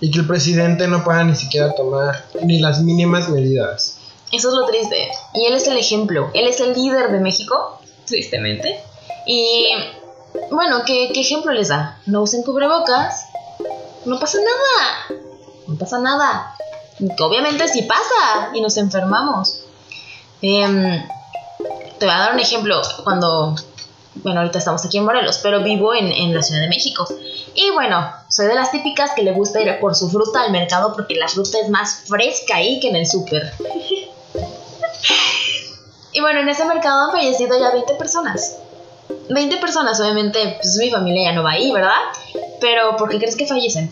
Y 0.00 0.10
que 0.10 0.20
el 0.20 0.26
presidente 0.26 0.86
no 0.86 1.04
pueda 1.04 1.24
ni 1.24 1.34
siquiera 1.34 1.74
tomar 1.74 2.24
ni 2.42 2.58
las 2.58 2.80
mínimas 2.80 3.28
medidas. 3.28 3.98
Eso 4.30 4.48
es 4.48 4.54
lo 4.54 4.66
triste. 4.66 5.10
Y 5.34 5.46
él 5.46 5.54
es 5.54 5.66
el 5.66 5.76
ejemplo. 5.76 6.30
Él 6.34 6.46
es 6.46 6.60
el 6.60 6.74
líder 6.74 7.10
de 7.10 7.20
México, 7.20 7.80
tristemente. 8.04 8.80
Y 9.26 9.68
bueno, 10.50 10.82
¿qué, 10.86 11.10
ejemplo 11.14 11.52
les 11.52 11.68
da? 11.68 11.98
No 12.06 12.22
usen 12.22 12.42
cubrebocas. 12.42 13.26
No 14.04 14.18
pasa 14.18 14.38
nada. 14.38 15.20
No 15.66 15.76
pasa 15.76 15.98
nada. 15.98 16.54
Obviamente 17.20 17.66
sí 17.68 17.82
pasa 17.82 18.50
y 18.54 18.60
nos 18.60 18.76
enfermamos. 18.76 19.64
Em, 20.42 21.02
te 21.98 22.04
voy 22.04 22.14
a 22.14 22.18
dar 22.18 22.34
un 22.34 22.40
ejemplo. 22.40 22.80
Cuando 23.02 23.56
bueno, 24.22 24.40
ahorita 24.40 24.58
estamos 24.58 24.84
aquí 24.84 24.98
en 24.98 25.04
Morelos, 25.04 25.40
pero 25.42 25.62
vivo 25.62 25.94
en, 25.94 26.34
la 26.34 26.42
Ciudad 26.42 26.60
de 26.60 26.68
México. 26.68 27.06
Y 27.54 27.70
bueno, 27.70 28.10
soy 28.28 28.46
de 28.46 28.54
las 28.54 28.70
típicas 28.70 29.12
que 29.16 29.22
le 29.22 29.32
gusta 29.32 29.60
ir 29.60 29.78
por 29.80 29.94
su 29.94 30.10
fruta 30.10 30.42
al 30.42 30.52
mercado 30.52 30.92
porque 30.94 31.14
la 31.14 31.28
fruta 31.28 31.58
es 31.62 31.70
más 31.70 32.02
fresca 32.06 32.56
ahí 32.56 32.78
que 32.80 32.88
en 32.88 32.96
el 32.96 33.06
súper. 33.06 33.52
y 36.12 36.20
bueno, 36.20 36.40
en 36.40 36.48
ese 36.48 36.64
mercado 36.64 37.06
han 37.06 37.12
fallecido 37.12 37.58
ya 37.58 37.72
20 37.72 37.94
personas. 37.94 38.56
20 39.30 39.56
personas, 39.58 40.00
obviamente, 40.00 40.58
pues 40.60 40.76
mi 40.76 40.90
familia 40.90 41.30
ya 41.30 41.34
no 41.34 41.42
va 41.42 41.52
ahí, 41.52 41.72
¿verdad? 41.72 41.96
Pero 42.60 42.96
¿por 42.96 43.08
qué 43.08 43.18
crees 43.18 43.36
que 43.36 43.46
fallecen? 43.46 43.90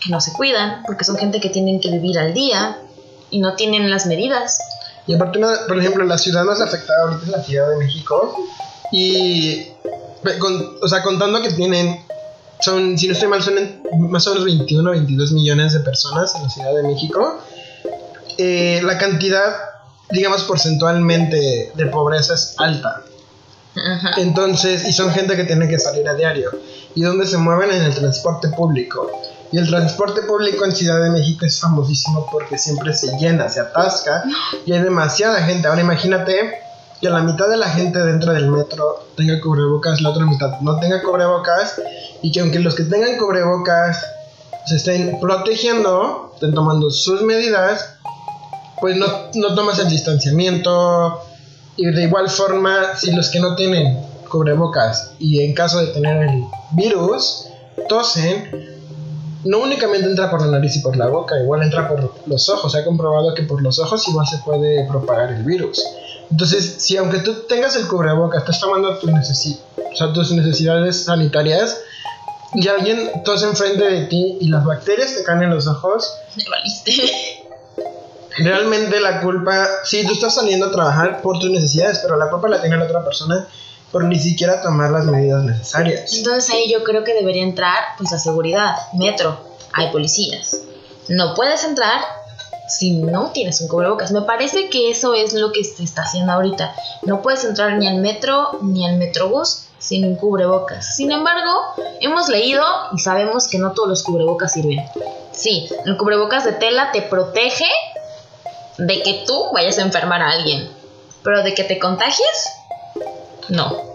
Que 0.00 0.10
no 0.10 0.20
se 0.20 0.32
cuidan, 0.32 0.82
porque 0.86 1.04
son 1.04 1.16
gente 1.16 1.40
que 1.40 1.48
tienen 1.48 1.80
que 1.80 1.90
vivir 1.90 2.18
al 2.18 2.34
día 2.34 2.78
y 3.30 3.40
no 3.40 3.54
tienen 3.54 3.90
las 3.90 4.06
medidas. 4.06 4.58
Y 5.06 5.14
aparte, 5.14 5.40
por 5.66 5.78
ejemplo, 5.78 6.04
la 6.04 6.18
ciudad 6.18 6.44
más 6.44 6.60
afectada 6.60 7.04
ahorita 7.04 7.24
es 7.24 7.28
la 7.28 7.42
Ciudad 7.42 7.70
de 7.70 7.76
México 7.76 8.36
y, 8.92 9.68
o 10.82 10.88
sea, 10.88 11.02
contando 11.02 11.40
que 11.40 11.50
tienen, 11.50 12.04
son, 12.60 12.98
si 12.98 13.06
no 13.06 13.12
estoy 13.12 13.28
mal, 13.28 13.42
son 13.42 13.54
más 14.10 14.26
o 14.26 14.30
menos 14.30 14.44
21 14.44 14.88
o 14.88 14.92
22 14.92 15.32
millones 15.32 15.72
de 15.72 15.80
personas 15.80 16.34
en 16.34 16.42
la 16.42 16.48
Ciudad 16.48 16.74
de 16.74 16.82
México. 16.82 17.38
Eh, 18.36 18.80
la 18.84 18.98
cantidad, 18.98 19.54
digamos, 20.10 20.44
porcentualmente 20.44 21.72
de 21.74 21.86
pobreza 21.86 22.34
es 22.34 22.54
alta. 22.58 23.02
Entonces, 24.16 24.88
y 24.88 24.92
son 24.92 25.10
gente 25.10 25.36
que 25.36 25.44
tiene 25.44 25.68
que 25.68 25.78
salir 25.78 26.08
a 26.08 26.14
diario. 26.14 26.50
Y 26.94 27.02
donde 27.02 27.26
se 27.26 27.36
mueven 27.36 27.70
en 27.70 27.82
el 27.82 27.94
transporte 27.94 28.48
público. 28.48 29.10
Y 29.52 29.58
el 29.58 29.68
transporte 29.68 30.22
público 30.22 30.64
en 30.64 30.72
Ciudad 30.72 31.02
de 31.02 31.10
México 31.10 31.46
es 31.46 31.58
famosísimo 31.60 32.28
porque 32.30 32.58
siempre 32.58 32.92
se 32.92 33.16
llena, 33.18 33.48
se 33.48 33.60
atasca 33.60 34.24
y 34.66 34.72
hay 34.72 34.80
demasiada 34.80 35.42
gente. 35.42 35.68
Ahora 35.68 35.80
imagínate 35.80 36.60
que 37.00 37.08
la 37.08 37.22
mitad 37.22 37.48
de 37.48 37.56
la 37.56 37.70
gente 37.70 37.98
dentro 38.00 38.32
del 38.32 38.48
metro 38.48 39.06
tenga 39.16 39.40
cubrebocas, 39.40 40.02
la 40.02 40.10
otra 40.10 40.26
mitad 40.26 40.60
no 40.60 40.78
tenga 40.80 41.00
cubrebocas 41.02 41.80
y 42.22 42.32
que 42.32 42.40
aunque 42.40 42.58
los 42.58 42.74
que 42.74 42.84
tengan 42.84 43.16
cubrebocas 43.18 44.04
se 44.66 44.76
estén 44.76 45.18
protegiendo, 45.20 46.32
estén 46.34 46.52
tomando 46.52 46.90
sus 46.90 47.22
medidas, 47.22 47.94
pues 48.80 48.96
no, 48.96 49.06
no 49.34 49.54
tomas 49.54 49.78
el 49.78 49.88
distanciamiento 49.88 51.22
y 51.76 51.86
de 51.86 52.02
igual 52.02 52.28
forma 52.28 52.96
si 52.96 53.12
los 53.12 53.28
que 53.30 53.40
no 53.40 53.54
tienen 53.54 53.98
cubrebocas 54.28 55.12
y 55.18 55.42
en 55.42 55.54
caso 55.54 55.80
de 55.80 55.88
tener 55.88 56.28
el 56.28 56.44
virus 56.72 57.46
tosen, 57.88 58.68
no 59.44 59.60
únicamente 59.60 60.06
entra 60.06 60.30
por 60.30 60.42
la 60.42 60.48
nariz 60.48 60.76
y 60.76 60.80
por 60.80 60.96
la 60.96 61.06
boca, 61.06 61.40
igual 61.40 61.62
entra 61.62 61.88
por 61.88 62.12
los 62.26 62.48
ojos. 62.48 62.72
Se 62.72 62.78
ha 62.78 62.84
comprobado 62.84 63.34
que 63.34 63.44
por 63.44 63.62
los 63.62 63.78
ojos 63.78 64.06
igual 64.08 64.26
se 64.26 64.38
puede 64.38 64.86
propagar 64.88 65.32
el 65.32 65.44
virus. 65.44 65.82
Entonces, 66.30 66.76
si 66.78 66.96
aunque 66.96 67.20
tú 67.20 67.46
tengas 67.48 67.76
el 67.76 67.86
cubrebocas, 67.86 68.40
estás 68.40 68.60
tomando 68.60 68.98
tus, 68.98 69.10
tus 70.12 70.32
necesidades 70.32 71.04
sanitarias 71.04 71.78
y 72.54 72.68
alguien 72.68 73.22
tose 73.24 73.46
enfrente 73.46 73.84
de 73.84 74.06
ti 74.06 74.38
y 74.40 74.48
las 74.48 74.64
bacterias 74.64 75.14
te 75.14 75.22
caen 75.22 75.42
en 75.42 75.50
los 75.50 75.66
ojos, 75.66 76.12
Realmente 78.38 79.00
la 79.00 79.20
culpa, 79.20 79.66
sí, 79.82 80.06
tú 80.06 80.12
estás 80.12 80.36
saliendo 80.36 80.66
a 80.66 80.70
trabajar 80.70 81.22
por 81.22 81.40
tus 81.40 81.50
necesidades, 81.50 81.98
pero 81.98 82.16
la 82.16 82.30
culpa 82.30 82.48
la 82.48 82.60
tiene 82.60 82.76
la 82.76 82.84
otra 82.84 83.04
persona 83.04 83.48
por 83.90 84.04
ni 84.04 84.18
siquiera 84.18 84.62
tomar 84.62 84.92
las 84.92 85.06
medidas 85.06 85.42
necesarias. 85.42 86.14
Entonces 86.14 86.48
ahí 86.54 86.70
yo 86.70 86.84
creo 86.84 87.02
que 87.02 87.14
debería 87.14 87.42
entrar 87.42 87.78
pues 87.96 88.12
la 88.12 88.18
seguridad, 88.18 88.76
metro, 88.92 89.40
hay 89.72 89.90
policías. 89.90 90.56
No 91.08 91.34
puedes 91.34 91.64
entrar 91.64 92.00
si 92.68 92.92
no 92.92 93.30
tienes 93.32 93.60
un 93.60 93.68
cubrebocas. 93.68 94.12
Me 94.12 94.22
parece 94.22 94.68
que 94.68 94.90
eso 94.90 95.14
es 95.14 95.32
lo 95.32 95.50
que 95.52 95.64
se 95.64 95.82
está 95.82 96.02
haciendo 96.02 96.32
ahorita. 96.32 96.74
No 97.02 97.22
puedes 97.22 97.44
entrar 97.44 97.76
ni 97.78 97.88
al 97.88 97.96
metro 97.96 98.58
ni 98.62 98.86
al 98.86 98.98
metrobús 98.98 99.67
sin 99.78 100.04
un 100.04 100.16
cubrebocas. 100.16 100.96
Sin 100.96 101.10
embargo, 101.12 101.50
hemos 102.00 102.28
leído 102.28 102.64
y 102.94 102.98
sabemos 102.98 103.48
que 103.48 103.58
no 103.58 103.72
todos 103.72 103.88
los 103.88 104.02
cubrebocas 104.02 104.52
sirven. 104.52 104.84
Sí, 105.32 105.68
el 105.86 105.96
cubrebocas 105.96 106.44
de 106.44 106.52
tela 106.52 106.90
te 106.92 107.02
protege 107.02 107.66
de 108.78 109.02
que 109.02 109.24
tú 109.26 109.50
vayas 109.52 109.78
a 109.78 109.82
enfermar 109.82 110.22
a 110.22 110.30
alguien, 110.30 110.68
pero 111.22 111.42
de 111.42 111.54
que 111.54 111.64
te 111.64 111.78
contagies, 111.78 112.48
no. 113.48 113.88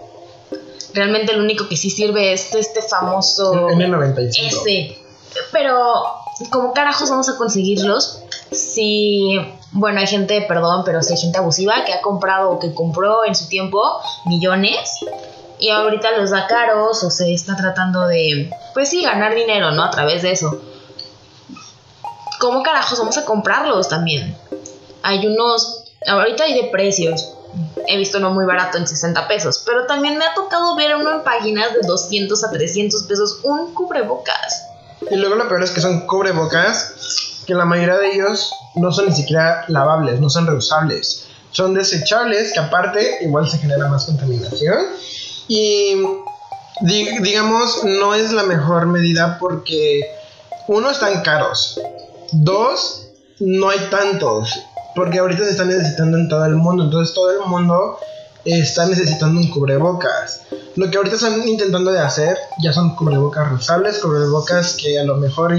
Realmente 0.92 1.32
lo 1.32 1.42
único 1.42 1.68
que 1.68 1.76
sí 1.76 1.90
sirve 1.90 2.32
es 2.32 2.54
este 2.54 2.80
famoso 2.82 3.68
N95. 3.68 4.46
Ese. 4.46 4.98
Pero, 5.50 6.04
¿cómo 6.50 6.72
carajos 6.72 7.10
vamos 7.10 7.28
a 7.28 7.36
conseguirlos? 7.36 8.20
Si, 8.52 9.40
bueno, 9.72 9.98
hay 9.98 10.06
gente, 10.06 10.42
perdón, 10.42 10.82
pero 10.84 11.02
si 11.02 11.14
hay 11.14 11.18
gente 11.18 11.38
abusiva 11.38 11.84
que 11.84 11.92
ha 11.92 12.00
comprado 12.00 12.52
o 12.52 12.58
que 12.60 12.72
compró 12.72 13.24
en 13.24 13.34
su 13.34 13.48
tiempo 13.48 13.82
millones 14.26 15.00
y 15.64 15.70
ahorita 15.70 16.18
los 16.18 16.30
da 16.30 16.46
caros 16.46 17.02
o 17.02 17.10
se 17.10 17.32
está 17.32 17.56
tratando 17.56 18.06
de, 18.06 18.50
pues 18.74 18.90
sí, 18.90 19.02
ganar 19.02 19.34
dinero, 19.34 19.70
¿no? 19.70 19.84
A 19.84 19.90
través 19.90 20.22
de 20.22 20.32
eso. 20.32 20.60
¿cómo 22.44 22.62
carajos 22.62 22.98
vamos 22.98 23.16
a 23.16 23.24
comprarlos 23.24 23.88
también? 23.88 24.36
Hay 25.02 25.26
unos, 25.26 25.84
ahorita 26.06 26.44
hay 26.44 26.52
de 26.52 26.68
precios. 26.68 27.32
He 27.86 27.96
visto 27.96 28.18
uno 28.18 28.32
muy 28.32 28.44
barato 28.44 28.76
en 28.76 28.86
60 28.86 29.26
pesos, 29.26 29.62
pero 29.64 29.86
también 29.86 30.18
me 30.18 30.26
ha 30.26 30.34
tocado 30.34 30.76
ver 30.76 30.94
uno 30.94 31.10
en 31.10 31.22
páginas 31.22 31.72
de 31.72 31.86
200 31.86 32.44
a 32.44 32.50
300 32.50 33.04
pesos 33.04 33.40
un 33.44 33.72
cubrebocas. 33.72 34.66
Y 35.10 35.16
luego 35.16 35.36
lo 35.36 35.48
peor 35.48 35.62
es 35.62 35.70
que 35.70 35.80
son 35.80 36.06
cubrebocas 36.06 37.42
que 37.46 37.54
la 37.54 37.64
mayoría 37.64 37.96
de 37.96 38.12
ellos 38.12 38.52
no 38.74 38.92
son 38.92 39.06
ni 39.06 39.14
siquiera 39.14 39.64
lavables, 39.68 40.20
no 40.20 40.28
son 40.28 40.46
reusables. 40.46 41.26
Son 41.50 41.72
desechables 41.72 42.52
que 42.52 42.60
aparte 42.60 43.18
igual 43.22 43.48
se 43.48 43.56
genera 43.56 43.88
más 43.88 44.04
contaminación. 44.04 44.84
Y 45.48 45.94
digamos, 47.22 47.84
no 47.84 48.14
es 48.14 48.32
la 48.32 48.42
mejor 48.44 48.86
medida 48.86 49.38
porque 49.38 50.02
uno, 50.68 50.90
están 50.90 51.22
caros. 51.22 51.80
Dos, 52.32 53.08
no 53.40 53.68
hay 53.68 53.78
tantos. 53.90 54.50
Porque 54.94 55.18
ahorita 55.18 55.44
se 55.44 55.50
están 55.50 55.68
necesitando 55.68 56.18
en 56.18 56.28
todo 56.28 56.44
el 56.46 56.54
mundo. 56.54 56.84
Entonces 56.84 57.14
todo 57.14 57.30
el 57.30 57.46
mundo 57.48 57.98
está 58.44 58.86
necesitando 58.86 59.40
un 59.40 59.48
cubrebocas. 59.50 60.42
Lo 60.76 60.90
que 60.90 60.96
ahorita 60.96 61.16
están 61.16 61.46
intentando 61.46 61.92
de 61.92 62.00
hacer 62.00 62.36
ya 62.62 62.72
son 62.72 62.94
cubrebocas 62.96 63.48
reusables, 63.48 63.98
cubrebocas 63.98 64.74
que 64.74 64.98
a 64.98 65.04
lo 65.04 65.16
mejor 65.16 65.56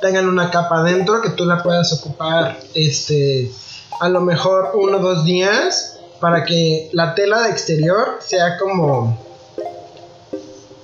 tengan 0.00 0.28
una 0.28 0.50
capa 0.50 0.80
adentro 0.80 1.22
que 1.22 1.30
tú 1.30 1.44
la 1.44 1.62
puedas 1.62 1.92
ocupar 1.92 2.58
este 2.74 3.52
a 4.00 4.08
lo 4.08 4.20
mejor 4.20 4.72
uno 4.74 4.98
o 4.98 5.00
dos 5.00 5.24
días 5.24 5.98
para 6.22 6.44
que 6.44 6.88
la 6.92 7.16
tela 7.16 7.42
de 7.42 7.50
exterior 7.50 8.20
sea 8.20 8.56
como 8.56 9.18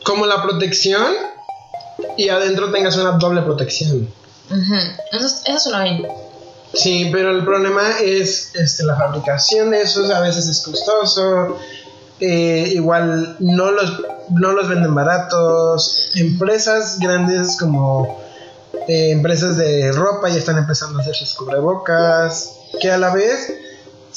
como 0.04 0.26
la 0.26 0.42
protección 0.42 1.12
y 2.16 2.28
adentro 2.28 2.72
tengas 2.72 2.96
una 2.96 3.12
doble 3.12 3.42
protección. 3.42 4.12
eso, 5.12 5.26
eso 5.46 5.60
suena 5.60 5.84
bien. 5.84 6.08
Sí, 6.74 7.10
pero 7.12 7.30
el 7.30 7.44
problema 7.44 7.82
es 8.02 8.52
este, 8.56 8.82
la 8.82 8.96
fabricación 8.96 9.70
de 9.70 9.82
esos, 9.82 10.10
a 10.10 10.20
veces 10.20 10.48
es 10.48 10.60
costoso, 10.60 11.56
eh, 12.18 12.72
igual 12.74 13.36
no 13.38 13.70
los, 13.70 14.02
no 14.30 14.50
los 14.52 14.68
venden 14.68 14.92
baratos, 14.92 16.10
empresas 16.16 16.98
grandes 16.98 17.56
como 17.58 18.20
eh, 18.88 19.12
empresas 19.12 19.56
de 19.56 19.92
ropa 19.92 20.30
ya 20.30 20.38
están 20.38 20.58
empezando 20.58 20.98
a 20.98 21.02
hacer 21.02 21.14
sus 21.14 21.32
cubrebocas, 21.34 22.56
que 22.80 22.90
a 22.90 22.98
la 22.98 23.14
vez 23.14 23.67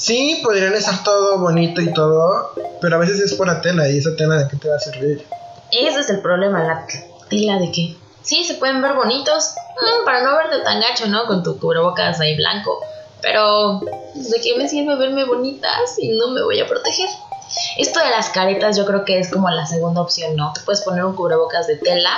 sí 0.01 0.39
podrían 0.43 0.73
estar 0.73 1.03
todo 1.03 1.37
bonito 1.37 1.79
y 1.81 1.93
todo, 1.93 2.53
pero 2.81 2.95
a 2.95 2.99
veces 2.99 3.19
es 3.19 3.33
por 3.35 3.47
la 3.47 3.61
tela 3.61 3.87
y 3.87 3.99
esa 3.99 4.15
tela 4.15 4.35
de 4.35 4.47
qué 4.47 4.57
te 4.57 4.67
va 4.67 4.75
a 4.75 4.79
servir. 4.79 5.25
Ese 5.71 5.99
es 5.99 6.09
el 6.09 6.21
problema, 6.21 6.63
la 6.63 6.85
tela 7.29 7.59
de 7.59 7.71
qué. 7.71 7.95
Sí, 8.23 8.43
se 8.43 8.55
pueden 8.55 8.81
ver 8.81 8.93
bonitos, 8.93 9.53
para 10.05 10.23
no 10.23 10.35
verte 10.35 10.59
tan 10.63 10.79
gacho, 10.79 11.07
¿no? 11.07 11.25
Con 11.27 11.43
tu 11.43 11.59
cubrebocas 11.59 12.19
ahí 12.19 12.35
blanco. 12.35 12.79
Pero, 13.21 13.79
¿de 13.79 14.41
qué 14.41 14.57
me 14.57 14.67
sirve 14.67 14.95
verme 14.95 15.25
bonita 15.25 15.67
si 15.95 16.09
no 16.09 16.29
me 16.29 16.43
voy 16.43 16.59
a 16.59 16.67
proteger? 16.67 17.09
Esto 17.77 17.99
de 17.99 18.09
las 18.09 18.29
caretas 18.29 18.77
yo 18.77 18.85
creo 18.85 19.05
que 19.05 19.19
es 19.19 19.29
como 19.31 19.49
la 19.49 19.67
segunda 19.67 20.01
opción, 20.01 20.35
¿no? 20.35 20.51
Te 20.53 20.61
puedes 20.61 20.81
poner 20.81 21.05
un 21.05 21.15
cubrebocas 21.15 21.67
de 21.67 21.77
tela 21.77 22.11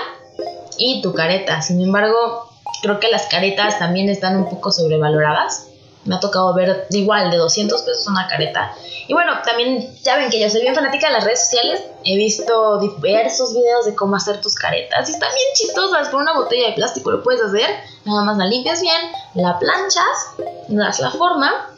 y 0.78 1.02
tu 1.02 1.14
careta. 1.14 1.62
Sin 1.62 1.82
embargo, 1.82 2.50
creo 2.82 3.00
que 3.00 3.10
las 3.10 3.28
caretas 3.28 3.80
también 3.80 4.10
están 4.10 4.38
un 4.38 4.50
poco 4.50 4.72
sobrevaloradas. 4.72 5.68
Me 6.06 6.16
ha 6.16 6.20
tocado 6.20 6.54
ver 6.54 6.88
igual 6.90 7.32
de 7.32 7.38
200 7.38 7.82
pesos 7.82 8.08
una 8.08 8.28
careta 8.28 8.76
y 9.08 9.14
bueno, 9.14 9.34
también 9.46 9.96
ya 10.02 10.16
ven 10.16 10.30
que 10.30 10.40
yo 10.40 10.50
soy 10.50 10.62
bien 10.62 10.76
fanática 10.76 11.08
de 11.08 11.14
las 11.14 11.24
redes 11.26 11.42
sociales. 11.42 11.82
He 12.06 12.16
visto 12.16 12.80
diversos 12.80 13.54
videos 13.54 13.86
de 13.86 13.96
cómo 13.96 14.16
hacer 14.16 14.40
tus 14.40 14.56
caretas. 14.56 15.10
Y 15.10 15.14
están 15.14 15.30
bien 15.34 15.48
chistosas. 15.56 16.10
Con 16.10 16.22
una 16.22 16.34
botella 16.34 16.68
de 16.68 16.74
plástico 16.74 17.12
lo 17.12 17.22
puedes 17.22 17.42
hacer. 17.42 17.70
Nada 18.06 18.24
más 18.24 18.38
la 18.38 18.46
limpias 18.46 18.82
bien, 18.82 19.12
la 19.34 19.60
planchas, 19.60 20.36
das 20.70 21.00
la 21.00 21.12
forma 21.12 21.70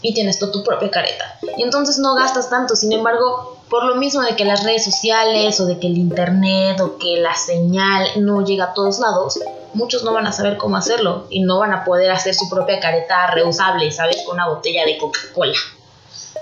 y 0.00 0.14
tienes 0.14 0.38
tú 0.38 0.50
tu 0.50 0.64
propia 0.64 0.90
careta. 0.90 1.38
Y 1.56 1.62
entonces 1.62 1.98
no 1.98 2.14
gastas 2.14 2.50
tanto. 2.50 2.74
Sin 2.74 2.92
embargo, 2.92 3.61
por 3.72 3.84
lo 3.84 3.94
mismo 3.94 4.20
de 4.20 4.36
que 4.36 4.44
las 4.44 4.64
redes 4.64 4.84
sociales 4.84 5.58
o 5.58 5.64
de 5.64 5.78
que 5.78 5.86
el 5.86 5.96
internet 5.96 6.78
o 6.82 6.98
que 6.98 7.16
la 7.16 7.34
señal 7.34 8.06
no 8.16 8.44
llega 8.44 8.64
a 8.64 8.74
todos 8.74 8.98
lados, 8.98 9.40
muchos 9.72 10.04
no 10.04 10.12
van 10.12 10.26
a 10.26 10.32
saber 10.32 10.58
cómo 10.58 10.76
hacerlo 10.76 11.26
y 11.30 11.40
no 11.40 11.58
van 11.58 11.72
a 11.72 11.82
poder 11.82 12.10
hacer 12.10 12.34
su 12.34 12.50
propia 12.50 12.80
careta 12.80 13.28
reusable, 13.28 13.90
¿sabes? 13.90 14.24
Con 14.26 14.34
una 14.34 14.46
botella 14.46 14.84
de 14.84 14.98
Coca-Cola. 14.98 15.54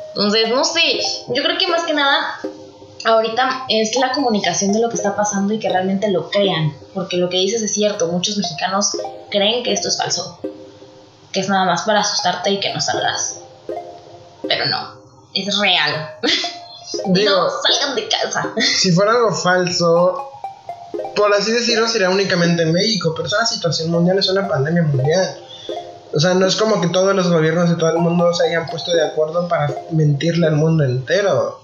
Entonces, 0.08 0.48
no 0.48 0.64
sé, 0.64 0.98
yo 1.28 1.44
creo 1.44 1.56
que 1.56 1.68
más 1.68 1.84
que 1.84 1.94
nada 1.94 2.40
ahorita 3.04 3.66
es 3.68 3.96
la 4.00 4.10
comunicación 4.10 4.72
de 4.72 4.80
lo 4.80 4.88
que 4.88 4.96
está 4.96 5.14
pasando 5.14 5.54
y 5.54 5.60
que 5.60 5.68
realmente 5.68 6.10
lo 6.10 6.30
crean, 6.30 6.74
porque 6.94 7.16
lo 7.16 7.28
que 7.28 7.36
dices 7.36 7.62
es 7.62 7.72
cierto, 7.72 8.08
muchos 8.08 8.38
mexicanos 8.38 8.96
creen 9.30 9.62
que 9.62 9.72
esto 9.72 9.86
es 9.86 9.98
falso, 9.98 10.40
que 11.30 11.38
es 11.38 11.48
nada 11.48 11.64
más 11.64 11.82
para 11.82 12.00
asustarte 12.00 12.50
y 12.50 12.58
que 12.58 12.74
no 12.74 12.80
salgas. 12.80 13.38
Pero 14.48 14.66
no, 14.66 14.94
es 15.32 15.56
real. 15.60 16.10
no 17.06 17.50
salgan 17.62 17.94
de 17.96 18.08
casa. 18.08 18.52
Si 18.60 18.92
fuera 18.92 19.12
algo 19.12 19.32
falso, 19.32 20.30
por 21.16 21.32
así 21.34 21.52
decirlo, 21.52 21.88
sería 21.88 22.10
únicamente 22.10 22.62
en 22.62 22.72
México, 22.72 23.12
pero 23.14 23.26
es 23.26 23.32
una 23.32 23.46
situación 23.46 23.90
mundial, 23.90 24.18
es 24.18 24.28
una 24.28 24.48
pandemia 24.48 24.82
mundial. 24.82 25.36
O 26.12 26.18
sea, 26.18 26.34
no 26.34 26.46
es 26.46 26.56
como 26.56 26.80
que 26.80 26.88
todos 26.88 27.14
los 27.14 27.30
gobiernos 27.30 27.70
de 27.70 27.76
todo 27.76 27.90
el 27.90 27.98
mundo 27.98 28.32
se 28.32 28.48
hayan 28.48 28.66
puesto 28.68 28.90
de 28.92 29.02
acuerdo 29.02 29.46
para 29.46 29.72
mentirle 29.92 30.46
al 30.48 30.56
mundo 30.56 30.84
entero. 30.84 31.60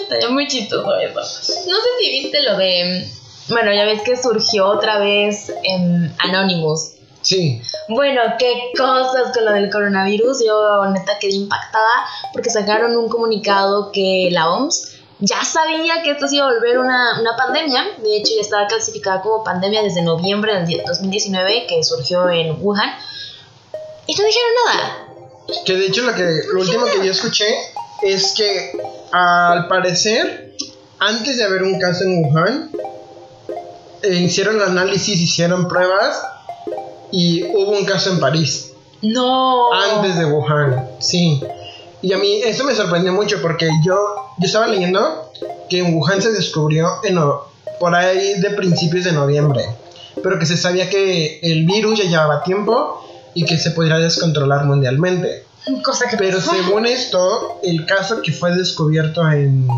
Estaría 0.00 0.28
muy 0.28 0.46
chistoso 0.46 0.96
eso. 0.96 1.20
No 1.20 1.76
sé 1.76 1.88
si 2.00 2.10
viste 2.10 2.42
lo 2.42 2.56
de. 2.56 3.08
Bueno, 3.48 3.72
ya 3.72 3.84
ves 3.84 4.02
que 4.02 4.16
surgió 4.16 4.66
otra 4.66 4.98
vez 4.98 5.52
en 5.64 6.14
Anonymous. 6.18 6.92
Sí. 7.22 7.60
Bueno, 7.88 8.22
qué 8.38 8.72
cosas 8.76 9.32
con 9.34 9.44
lo 9.44 9.52
del 9.52 9.70
coronavirus. 9.70 10.44
Yo 10.44 10.86
neta 10.86 11.18
quedé 11.18 11.34
impactada 11.34 12.06
porque 12.32 12.50
sacaron 12.50 12.96
un 12.96 13.08
comunicado 13.08 13.92
que 13.92 14.28
la 14.32 14.50
OMS 14.50 14.96
ya 15.20 15.44
sabía 15.44 16.02
que 16.02 16.12
esto 16.12 16.26
se 16.26 16.36
iba 16.36 16.48
a 16.48 16.52
volver 16.54 16.78
una, 16.78 17.20
una 17.20 17.36
pandemia. 17.36 17.84
De 17.98 18.16
hecho, 18.16 18.32
ya 18.34 18.40
estaba 18.40 18.66
clasificada 18.66 19.20
como 19.20 19.44
pandemia 19.44 19.82
desde 19.82 20.02
noviembre 20.02 20.54
del 20.64 20.82
2019 20.86 21.66
que 21.68 21.84
surgió 21.84 22.28
en 22.30 22.56
Wuhan 22.60 22.90
y 24.06 24.14
no 24.14 24.24
dijeron 24.24 24.50
nada. 24.66 25.06
Que 25.66 25.74
de 25.74 25.86
hecho 25.86 26.02
lo, 26.02 26.14
que, 26.14 26.24
lo 26.52 26.60
último 26.60 26.86
que 26.86 27.04
yo 27.04 27.12
escuché 27.12 27.46
es 28.02 28.32
que 28.36 28.72
al 29.12 29.68
parecer, 29.68 30.56
antes 30.98 31.36
de 31.36 31.44
haber 31.44 31.64
un 31.64 31.78
caso 31.78 32.04
en 32.04 32.24
Wuhan, 32.24 32.70
eh, 34.02 34.14
hicieron 34.14 34.60
análisis, 34.62 35.20
hicieron 35.20 35.68
pruebas 35.68 36.22
y 37.12 37.44
hubo 37.44 37.72
un 37.72 37.84
caso 37.84 38.10
en 38.10 38.20
París. 38.20 38.72
No. 39.02 39.72
Antes 39.72 40.18
de 40.18 40.26
Wuhan, 40.26 40.88
sí. 40.98 41.40
Y 42.02 42.12
a 42.12 42.18
mí 42.18 42.40
eso 42.44 42.64
me 42.64 42.74
sorprendió 42.74 43.12
mucho 43.12 43.40
porque 43.42 43.68
yo, 43.84 43.94
yo 44.38 44.46
estaba 44.46 44.66
leyendo 44.66 45.30
que 45.68 45.78
en 45.80 45.94
Wuhan 45.94 46.20
se 46.22 46.32
descubrió 46.32 46.88
en, 47.04 47.18
por 47.78 47.94
ahí 47.94 48.40
de 48.40 48.50
principios 48.50 49.04
de 49.04 49.12
noviembre, 49.12 49.64
pero 50.22 50.38
que 50.38 50.46
se 50.46 50.56
sabía 50.56 50.88
que 50.88 51.40
el 51.42 51.66
virus 51.66 51.98
ya 51.98 52.04
llevaba 52.04 52.42
tiempo 52.42 53.02
y 53.34 53.44
que 53.44 53.58
se 53.58 53.70
podría 53.70 53.98
descontrolar 53.98 54.64
mundialmente. 54.64 55.44
Cosa 55.84 56.08
que 56.08 56.16
Pero 56.16 56.40
según 56.40 56.86
esto, 56.86 57.60
el 57.62 57.84
caso 57.86 58.22
que 58.22 58.32
fue 58.32 58.54
descubierto 58.56 59.28
en, 59.30 59.68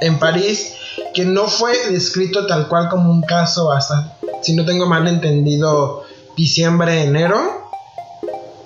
en 0.00 0.18
París, 0.18 0.74
que 1.14 1.24
no 1.24 1.48
fue 1.48 1.72
descrito 1.90 2.46
tal 2.46 2.68
cual 2.68 2.88
como 2.88 3.10
un 3.10 3.22
caso 3.22 3.72
hasta, 3.72 4.18
si 4.42 4.54
no 4.54 4.64
tengo 4.64 4.86
mal 4.86 5.08
entendido, 5.08 6.04
diciembre, 6.36 7.02
enero, 7.02 7.68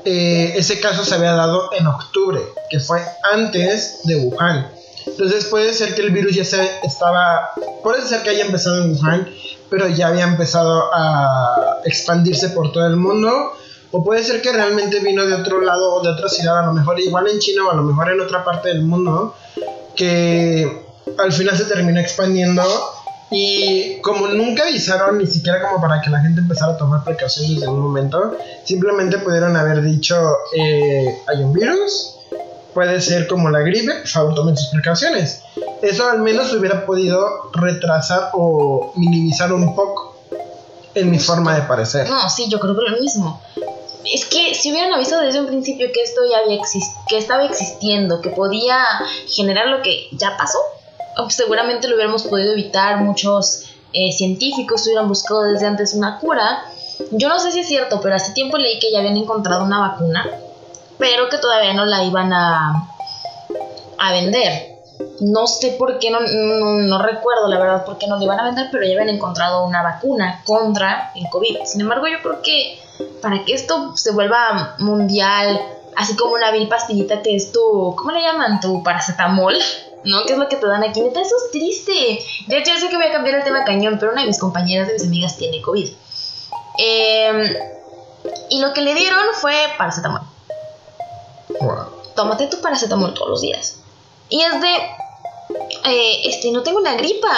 eh, 0.05 0.55
ese 0.57 0.81
caso 0.81 1.05
se 1.05 1.15
había 1.15 1.33
dado 1.33 1.71
en 1.73 1.87
octubre, 1.87 2.41
que 2.71 2.81
fue 2.81 3.01
antes 3.33 4.01
de 4.05 4.17
Wuhan. 4.17 4.71
Entonces 5.07 5.47
puede 5.47 5.73
ser 5.73 5.95
que 5.95 6.03
el 6.03 6.11
virus 6.11 6.35
ya 6.35 6.45
se 6.45 6.69
estaba, 6.83 7.51
puede 7.83 8.03
ser 8.03 8.23
que 8.23 8.31
haya 8.31 8.45
empezado 8.45 8.85
en 8.85 8.93
Wuhan, 8.93 9.29
pero 9.69 9.89
ya 9.89 10.09
había 10.09 10.25
empezado 10.25 10.91
a 10.93 11.81
expandirse 11.85 12.51
por 12.51 12.73
todo 12.73 12.87
el 12.87 12.97
mundo 12.97 13.53
o 13.93 14.05
puede 14.05 14.23
ser 14.23 14.41
que 14.41 14.53
realmente 14.53 15.01
vino 15.01 15.27
de 15.27 15.35
otro 15.35 15.61
lado 15.61 15.95
o 15.95 16.03
de 16.03 16.11
otra 16.11 16.29
ciudad, 16.29 16.61
a 16.61 16.67
lo 16.67 16.73
mejor 16.73 17.01
igual 17.01 17.27
en 17.29 17.39
China 17.41 17.67
o 17.67 17.71
a 17.73 17.75
lo 17.75 17.83
mejor 17.83 18.11
en 18.11 18.21
otra 18.21 18.45
parte 18.45 18.69
del 18.69 18.83
mundo, 18.83 19.35
que 19.97 20.85
al 21.19 21.33
final 21.33 21.57
se 21.57 21.65
terminó 21.65 21.99
expandiendo 22.01 22.63
y 23.31 24.01
como 24.01 24.27
nunca 24.29 24.65
avisaron 24.65 25.19
ni 25.19 25.27
siquiera 25.27 25.63
como 25.63 25.81
para 25.81 26.01
que 26.01 26.11
la 26.11 26.21
gente 26.21 26.41
empezara 26.41 26.73
a 26.73 26.77
tomar 26.77 27.05
precauciones 27.05 27.57
desde 27.57 27.69
un 27.69 27.81
momento, 27.81 28.37
simplemente 28.65 29.19
pudieron 29.19 29.57
haber 29.57 29.83
dicho, 29.83 30.17
eh, 30.57 31.23
hay 31.27 31.43
un 31.43 31.53
virus, 31.53 32.17
puede 32.75 33.01
ser 33.01 33.29
como 33.29 33.51
la 33.51 33.61
gripe, 33.61 33.93
por 33.93 34.09
favor 34.09 34.35
tomen 34.35 34.57
sus 34.57 34.69
precauciones. 34.69 35.43
Eso 35.83 36.09
al 36.09 36.21
menos 36.21 36.53
hubiera 36.53 36.85
podido 36.85 37.51
retrasar 37.53 38.31
o 38.35 38.93
minimizar 38.97 39.53
un 39.53 39.75
poco 39.75 40.17
en 40.95 41.11
mi 41.11 41.19
forma 41.19 41.55
de 41.55 41.63
parecer. 41.63 42.09
No, 42.09 42.29
sí, 42.29 42.49
yo 42.49 42.59
creo 42.59 42.75
que 42.77 42.91
lo 42.91 43.01
mismo 43.01 43.41
es 44.05 44.25
que 44.25 44.55
si 44.55 44.71
hubieran 44.71 44.93
avisado 44.93 45.23
desde 45.23 45.41
un 45.41 45.47
principio 45.47 45.89
que 45.93 46.03
esto 46.03 46.23
ya 46.29 46.39
había 46.39 46.61
que 47.09 47.19
estaba 47.19 47.45
existiendo, 47.45 48.21
que 48.21 48.31
podía 48.31 48.79
generar 49.29 49.69
lo 49.69 49.83
que 49.83 50.09
ya 50.13 50.37
pasó, 50.37 50.59
seguramente 51.29 51.89
lo 51.89 51.97
hubiéramos 51.97 52.25
podido 52.25 52.53
evitar. 52.53 52.99
Muchos 52.99 53.71
eh, 53.93 54.13
científicos 54.13 54.87
hubieran 54.87 55.09
buscado 55.09 55.43
desde 55.43 55.67
antes 55.67 55.95
una 55.95 56.19
cura 56.19 56.63
Yo 57.11 57.29
no 57.29 57.39
sé 57.41 57.51
si 57.51 57.61
es 57.61 57.69
cierto, 57.69 58.01
pero 58.01 58.15
hace 58.15 58.33
tiempo 58.33 58.57
leí 58.57 58.79
que 58.79 58.93
ya 58.93 58.99
habían 59.01 59.17
encontrado 59.17 59.65
una 59.65 59.81
vacuna, 59.81 60.29
pero 60.99 61.29
que 61.29 61.39
todavía 61.39 61.73
no 61.73 61.87
la 61.87 62.05
iban 62.05 62.33
a, 62.33 62.89
a 63.99 64.13
vender. 64.13 64.71
No 65.21 65.47
sé 65.47 65.73
por 65.79 65.99
qué, 65.99 66.11
no, 66.11 66.21
no, 66.21 66.83
no 66.83 67.03
recuerdo 67.03 67.49
la 67.49 67.59
verdad 67.59 67.85
por 67.85 67.99
qué 67.99 68.07
no 68.07 68.17
la 68.17 68.25
iban 68.25 68.41
a 68.41 68.45
vender, 68.45 68.69
pero 68.71 68.85
ya 68.85 68.93
habían 68.93 69.09
encontrado 69.09 69.65
una 69.65 69.83
vacuna 69.83 70.43
contra 70.45 71.13
el 71.15 71.29
COVID. 71.31 71.65
Sin 71.65 71.81
embargo, 71.81 72.07
yo 72.07 72.19
creo 72.23 72.43
que 72.43 72.79
para 73.23 73.45
que 73.45 73.55
esto 73.55 73.97
se 73.97 74.13
vuelva 74.13 74.77
mundial, 74.79 75.61
así 75.97 76.17
como 76.17 76.35
una 76.35 76.51
vil 76.51 76.69
pastillita 76.69 77.23
que 77.23 77.35
es 77.35 77.53
tu, 77.53 77.95
¿cómo 77.97 78.11
le 78.13 78.23
llaman? 78.23 78.61
Tu 78.61 78.83
paracetamol, 78.83 79.55
¿no? 80.05 80.25
¿Qué 80.25 80.33
es 80.33 80.39
lo 80.39 80.49
que 80.49 80.57
te 80.57 80.67
dan 80.67 80.83
aquí? 80.83 81.01
Neta, 81.01 81.21
eso 81.21 81.35
es 81.45 81.51
triste. 81.51 82.25
Ya, 82.49 82.63
ya 82.63 82.79
sé 82.79 82.89
que 82.89 82.97
voy 82.97 83.07
a 83.07 83.13
cambiar 83.13 83.37
el 83.37 83.45
tema 83.45 83.65
cañón, 83.65 83.99
pero 83.99 84.13
una 84.13 84.23
de 84.23 84.29
mis 84.29 84.39
compañeras 84.39 84.89
de 84.89 84.95
mis 84.95 85.05
amigas 85.05 85.37
tiene 85.37 85.61
COVID. 85.63 85.91
Em, 86.79 87.57
y 88.51 88.61
lo 88.61 88.73
que 88.73 88.81
le 88.81 88.95
dieron 88.95 89.23
fue 89.41 89.55
paracetamol. 89.77 90.23
Tómate 92.15 92.47
tu 92.47 92.61
paracetamol 92.61 93.15
todos 93.15 93.31
los 93.31 93.41
días. 93.41 93.77
Y 94.29 94.43
es 94.43 94.61
de, 94.61 94.75
eh, 95.85 96.21
este, 96.25 96.51
no 96.51 96.63
tengo 96.63 96.79
una 96.79 96.95
gripa, 96.95 97.37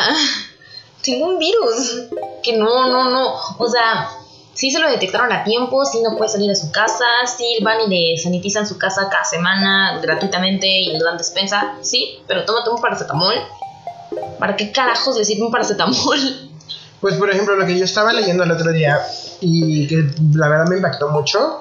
tengo 1.02 1.26
un 1.26 1.38
virus. 1.38 2.08
Que 2.42 2.56
no, 2.56 2.88
no, 2.88 3.10
no. 3.10 3.34
O 3.58 3.68
sea, 3.68 4.10
sí 4.54 4.70
se 4.70 4.78
lo 4.78 4.88
detectaron 4.88 5.32
a 5.32 5.44
tiempo, 5.44 5.84
sí 5.84 6.00
no 6.02 6.16
puede 6.16 6.30
salir 6.30 6.48
de 6.48 6.56
su 6.56 6.70
casa, 6.70 7.04
sí 7.36 7.58
van 7.62 7.80
y 7.82 7.88
le 7.88 8.18
sanitizan 8.18 8.66
su 8.66 8.78
casa 8.78 9.08
cada 9.10 9.24
semana 9.24 10.00
gratuitamente 10.02 10.66
y 10.66 10.92
le 10.92 10.98
dan 10.98 11.16
despensa, 11.16 11.74
sí, 11.80 12.18
pero 12.26 12.44
tómate 12.44 12.70
un 12.70 12.80
paracetamol. 12.80 13.34
¿Para 14.38 14.56
qué 14.56 14.72
carajos 14.72 15.16
le 15.16 15.24
sirve 15.24 15.44
un 15.44 15.50
paracetamol? 15.50 16.18
Pues 17.00 17.16
por 17.16 17.28
ejemplo, 17.30 17.56
lo 17.56 17.66
que 17.66 17.76
yo 17.76 17.84
estaba 17.84 18.12
leyendo 18.12 18.44
el 18.44 18.52
otro 18.52 18.70
día 18.70 19.00
y 19.40 19.88
que 19.88 20.08
la 20.34 20.48
verdad 20.48 20.66
me 20.68 20.76
impactó 20.76 21.08
mucho 21.08 21.58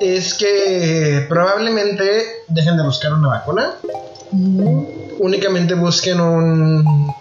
es 0.00 0.34
que 0.34 1.24
probablemente 1.28 2.42
dejen 2.48 2.76
de 2.76 2.82
buscar 2.82 3.12
una 3.12 3.28
vacuna, 3.28 3.74
únicamente 5.20 5.74
busquen 5.74 6.20
un, 6.20 7.14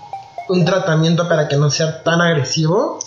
un 0.50 0.66
tratamiento 0.66 1.28
para 1.30 1.48
que 1.48 1.58
no 1.58 1.70
sea 1.70 2.02
tan 2.04 2.22
agresivo, 2.22 3.00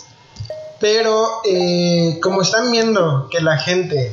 pero 0.79 1.27
eh, 1.45 2.19
como 2.21 2.41
están 2.41 2.71
viendo 2.71 3.27
que 3.29 3.41
la 3.41 3.57
gente 3.57 4.11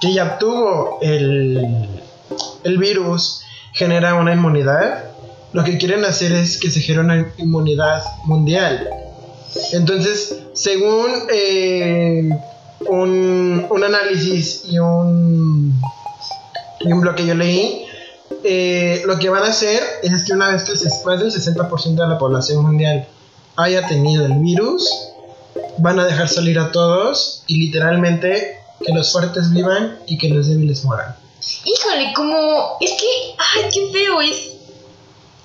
que 0.00 0.12
ya 0.12 0.38
tuvo 0.38 0.98
el, 1.02 1.88
el 2.64 2.78
virus 2.78 3.42
genera 3.72 4.14
una 4.14 4.32
inmunidad, 4.32 5.04
lo 5.52 5.64
que 5.64 5.78
quieren 5.78 6.04
hacer 6.04 6.32
es 6.32 6.58
que 6.58 6.70
se 6.70 6.80
genere 6.80 7.04
una 7.04 7.32
inmunidad 7.38 8.02
mundial. 8.24 8.88
Entonces, 9.72 10.40
según 10.52 11.10
eh, 11.32 12.28
un, 12.86 13.66
un 13.68 13.84
análisis 13.84 14.64
y 14.68 14.78
un, 14.78 15.80
y 16.80 16.92
un 16.92 17.00
blog 17.00 17.14
que 17.14 17.26
yo 17.26 17.34
leí, 17.34 17.86
eh, 18.44 19.02
lo 19.06 19.18
que 19.18 19.30
van 19.30 19.42
a 19.42 19.48
hacer 19.48 19.82
es 20.02 20.24
que 20.24 20.32
una 20.32 20.50
vez 20.50 20.64
que 20.64 20.72
más 21.04 21.18
del 21.18 21.32
60% 21.32 21.94
de 21.94 22.06
la 22.06 22.18
población 22.18 22.62
mundial 22.62 23.06
haya 23.56 23.86
tenido 23.88 24.26
el 24.26 24.34
virus, 24.34 24.88
van 25.78 25.98
a 25.98 26.04
dejar 26.04 26.28
salir 26.28 26.58
a 26.58 26.72
todos 26.72 27.42
y 27.46 27.58
literalmente 27.58 28.58
que 28.84 28.92
los 28.92 29.12
fuertes 29.12 29.52
vivan 29.52 29.98
y 30.06 30.18
que 30.18 30.28
los 30.28 30.48
débiles 30.48 30.84
mueran. 30.84 31.16
Híjole, 31.64 32.12
como. 32.14 32.76
Es 32.80 32.92
que. 32.92 33.06
Ay, 33.38 33.70
qué 33.72 33.90
feo 33.92 34.20
es. 34.20 34.54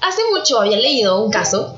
Hace 0.01 0.21
mucho 0.35 0.59
había 0.59 0.77
leído 0.77 1.23
un 1.23 1.31
caso 1.31 1.75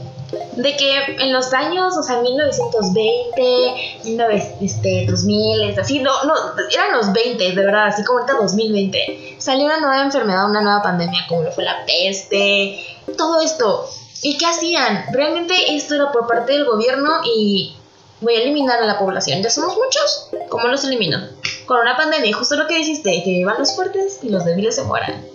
de 0.56 0.76
que 0.76 1.16
en 1.20 1.32
los 1.32 1.54
años, 1.54 1.96
o 1.98 2.04
sea, 2.04 2.22
1920, 2.22 4.02
19, 4.04 4.58
este, 4.62 5.06
2000, 5.08 5.80
así, 5.80 6.00
no, 6.00 6.12
no, 6.24 6.34
eran 6.72 6.98
los 6.98 7.14
20, 7.14 7.44
de 7.44 7.56
verdad, 7.56 7.88
así 7.88 8.04
como 8.04 8.20
ahorita 8.20 8.40
2020, 8.42 9.36
salió 9.38 9.66
una 9.66 9.80
nueva 9.80 10.02
enfermedad, 10.02 10.50
una 10.50 10.62
nueva 10.62 10.82
pandemia, 10.82 11.26
como 11.28 11.44
lo 11.44 11.52
fue 11.52 11.64
la 11.64 11.86
peste, 11.86 12.80
todo 13.18 13.42
esto. 13.42 13.88
¿Y 14.22 14.38
qué 14.38 14.46
hacían? 14.46 15.06
Realmente 15.12 15.54
esto 15.76 15.96
era 15.96 16.12
por 16.12 16.28
parte 16.28 16.54
del 16.54 16.66
gobierno 16.66 17.10
y 17.24 17.76
voy 18.26 18.36
a 18.36 18.42
eliminar 18.42 18.82
a 18.82 18.86
la 18.86 19.00
población. 19.00 19.42
Ya 19.42 19.50
somos 19.50 19.76
muchos. 19.76 20.30
¿Cómo 20.50 20.68
los 20.68 20.84
elimino? 20.84 21.20
Con 21.66 21.80
una 21.80 21.96
pandemia, 21.96 22.36
justo 22.36 22.56
lo 22.56 22.68
que 22.68 22.76
dijiste, 22.76 23.24
que 23.24 23.46
van 23.46 23.58
los 23.58 23.76
fuertes 23.76 24.20
y 24.22 24.30
los 24.30 24.44
débiles 24.44 24.76
se 24.76 24.84
mueran. 24.84 25.26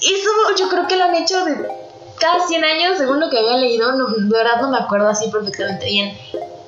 Eso 0.00 0.30
yo 0.58 0.68
creo 0.68 0.86
que 0.86 0.96
lo 0.96 1.04
han 1.04 1.14
hecho 1.14 1.44
de 1.44 1.68
cada 2.20 2.46
100 2.46 2.64
años, 2.64 2.98
según 2.98 3.20
lo 3.20 3.30
que 3.30 3.38
había 3.38 3.56
leído, 3.56 3.92
no, 3.92 4.08
de 4.08 4.36
verdad 4.36 4.60
no 4.60 4.70
me 4.70 4.78
acuerdo 4.78 5.08
así 5.08 5.30
perfectamente 5.30 5.86
bien 5.86 6.16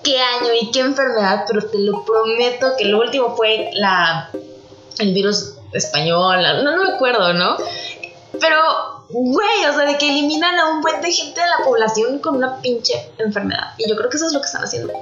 qué 0.03 0.21
año 0.21 0.49
y 0.59 0.71
qué 0.71 0.81
enfermedad, 0.81 1.45
pero 1.47 1.67
te 1.69 1.79
lo 1.79 2.05
prometo 2.05 2.77
que 2.79 2.87
lo 2.87 3.01
último 3.01 3.37
fue 3.37 3.71
la 3.75 4.31
el 4.99 5.13
virus 5.13 5.55
español, 5.73 6.43
no, 6.65 6.77
no 6.77 6.85
me 6.85 6.93
acuerdo, 6.95 7.33
¿no? 7.35 7.57
Pero, 8.41 8.59
güey, 9.11 9.67
o 9.69 9.73
sea, 9.73 9.85
de 9.85 9.99
que 9.99 10.09
eliminan 10.11 10.59
a 10.59 10.71
un 10.71 10.81
buen 10.81 11.01
de 11.01 11.13
gente 11.13 11.41
de 11.41 11.47
la 11.47 11.65
población 11.65 12.19
con 12.19 12.37
una 12.37 12.61
pinche 12.61 13.11
enfermedad. 13.19 13.75
Y 13.77 13.89
yo 13.89 13.97
creo 13.97 14.11
que 14.11 14.17
eso 14.17 14.27
es 14.27 14.33
lo 14.33 14.41
que 14.41 14.47
están 14.47 14.65
haciendo. 14.65 14.93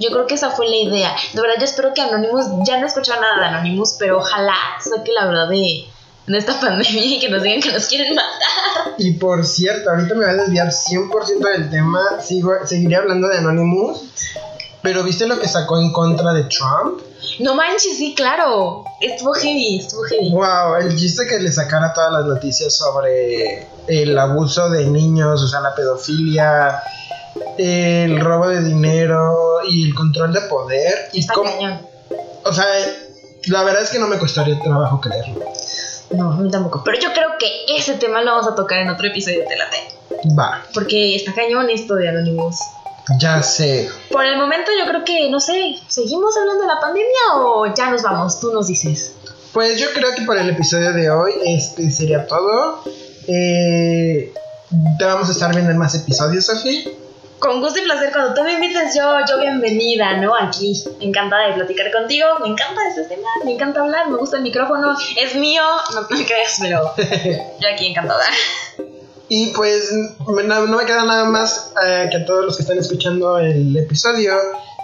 Yo 0.00 0.08
creo 0.10 0.26
que 0.26 0.34
esa 0.34 0.50
fue 0.50 0.66
la 0.66 0.76
idea. 0.76 1.14
De 1.34 1.42
verdad, 1.42 1.56
yo 1.58 1.66
espero 1.66 1.92
que 1.92 2.00
Anonymous, 2.00 2.46
ya 2.64 2.78
no 2.78 2.86
he 2.86 2.88
escuchado 2.88 3.20
nada 3.20 3.38
de 3.38 3.44
Anonymous, 3.54 3.96
pero 3.98 4.18
ojalá 4.18 4.54
saque 4.80 5.12
la 5.12 5.26
verdad 5.26 5.48
de, 5.48 5.84
de 6.26 6.38
esta 6.38 6.58
pandemia 6.58 7.04
y 7.04 7.20
que 7.20 7.28
nos 7.28 7.42
digan 7.42 7.60
que 7.60 7.70
nos 7.70 7.86
quieren 7.86 8.14
matar. 8.14 8.94
Y 8.96 9.12
por 9.12 9.44
cierto, 9.44 9.90
ahorita 9.90 10.14
me 10.14 10.24
voy 10.24 10.30
a 10.30 10.42
desviar 10.42 10.68
100% 10.68 11.38
del 11.52 11.70
tema, 11.70 12.00
sigo, 12.22 12.52
seguiré 12.64 12.96
hablando 12.96 13.28
de 13.28 13.38
Anonymous, 13.38 14.00
pero 14.82 15.04
¿viste 15.04 15.26
lo 15.26 15.38
que 15.38 15.48
sacó 15.48 15.78
en 15.78 15.92
contra 15.92 16.32
de 16.32 16.44
Trump? 16.44 17.02
No 17.40 17.54
manches, 17.54 17.98
sí, 17.98 18.14
claro. 18.14 18.84
Estuvo 19.00 19.34
heavy, 19.34 19.80
estuvo 19.80 20.02
heavy. 20.04 20.30
Wow, 20.30 20.76
el 20.80 20.96
chiste 20.96 21.26
que 21.26 21.38
le 21.38 21.52
sacara 21.52 21.92
todas 21.92 22.12
las 22.12 22.24
noticias 22.24 22.74
sobre 22.74 23.66
el 23.86 24.18
abuso 24.18 24.70
de 24.70 24.86
niños, 24.86 25.42
o 25.42 25.48
sea, 25.48 25.60
la 25.60 25.74
pedofilia, 25.74 26.82
el 27.58 28.18
robo 28.20 28.48
de 28.48 28.62
dinero 28.62 29.49
y 29.68 29.88
el 29.88 29.94
control 29.94 30.32
de 30.32 30.40
poder. 30.42 31.08
Y 31.12 31.26
cañón. 31.26 31.80
o 32.44 32.52
sea, 32.52 32.64
la 33.46 33.62
verdad 33.62 33.82
es 33.82 33.90
que 33.90 33.98
no 33.98 34.06
me 34.06 34.18
costaría 34.18 34.58
trabajo 34.60 35.00
creerlo. 35.00 35.44
No, 36.10 36.32
a 36.32 36.36
mí 36.36 36.50
tampoco. 36.50 36.82
Pero 36.84 36.98
yo 37.00 37.12
creo 37.12 37.28
que 37.38 37.76
ese 37.76 37.94
tema 37.94 38.20
lo 38.22 38.32
vamos 38.32 38.48
a 38.50 38.54
tocar 38.54 38.80
en 38.80 38.88
otro 38.90 39.06
episodio 39.06 39.40
de 39.40 39.46
Telate. 39.46 39.76
Va, 40.36 40.62
Porque 40.74 41.14
está 41.16 41.32
cañón 41.32 41.70
esto 41.70 41.94
de 41.94 42.08
Anonymous. 42.08 42.56
ya 43.18 43.42
sé. 43.42 43.88
Por 44.10 44.24
el 44.24 44.36
momento 44.36 44.70
yo 44.78 44.86
creo 44.90 45.04
que, 45.04 45.30
no 45.30 45.40
sé, 45.40 45.76
¿seguimos 45.88 46.36
hablando 46.36 46.62
de 46.62 46.68
la 46.68 46.80
pandemia 46.80 47.34
o 47.36 47.72
ya 47.74 47.90
nos 47.90 48.02
vamos? 48.02 48.40
Tú 48.40 48.52
nos 48.52 48.66
dices. 48.66 49.12
Pues 49.52 49.78
yo 49.78 49.86
creo 49.94 50.14
que 50.14 50.22
por 50.22 50.36
el 50.36 50.48
episodio 50.50 50.92
de 50.92 51.10
hoy 51.10 51.32
este 51.44 51.90
sería 51.90 52.26
todo. 52.26 52.82
Eh, 53.26 54.32
te 54.98 55.04
vamos 55.04 55.28
a 55.28 55.32
estar 55.32 55.52
viendo 55.52 55.70
en 55.70 55.78
más 55.78 55.94
episodios, 55.94 56.46
Sofía. 56.46 56.90
Con 57.40 57.60
gusto 57.60 57.78
y 57.78 57.82
placer, 57.82 58.12
cuando 58.12 58.34
tú 58.34 58.42
me 58.44 58.52
invites, 58.52 58.94
yo, 58.94 59.16
yo 59.26 59.40
bienvenida, 59.40 60.18
¿no? 60.18 60.34
Aquí, 60.36 60.82
encantada 61.00 61.46
de 61.48 61.54
platicar 61.54 61.90
contigo, 61.90 62.26
me 62.40 62.48
encanta 62.48 62.80
este 62.88 63.04
tema, 63.04 63.28
me 63.44 63.54
encanta 63.54 63.80
hablar, 63.80 64.10
me 64.10 64.18
gusta 64.18 64.36
el 64.36 64.42
micrófono, 64.42 64.94
es 65.16 65.34
mío, 65.36 65.62
no 65.94 66.06
te 66.06 66.24
creas, 66.26 66.58
pero 66.60 66.92
yo 66.98 67.68
aquí 67.72 67.86
encantada. 67.86 68.24
Y 69.30 69.48
pues 69.52 69.90
no, 69.92 70.66
no 70.66 70.76
me 70.76 70.84
queda 70.84 71.04
nada 71.04 71.24
más 71.24 71.72
eh, 71.82 72.08
que 72.10 72.18
a 72.18 72.26
todos 72.26 72.44
los 72.44 72.56
que 72.56 72.62
están 72.62 72.78
escuchando 72.78 73.38
el 73.38 73.74
episodio, 73.76 74.34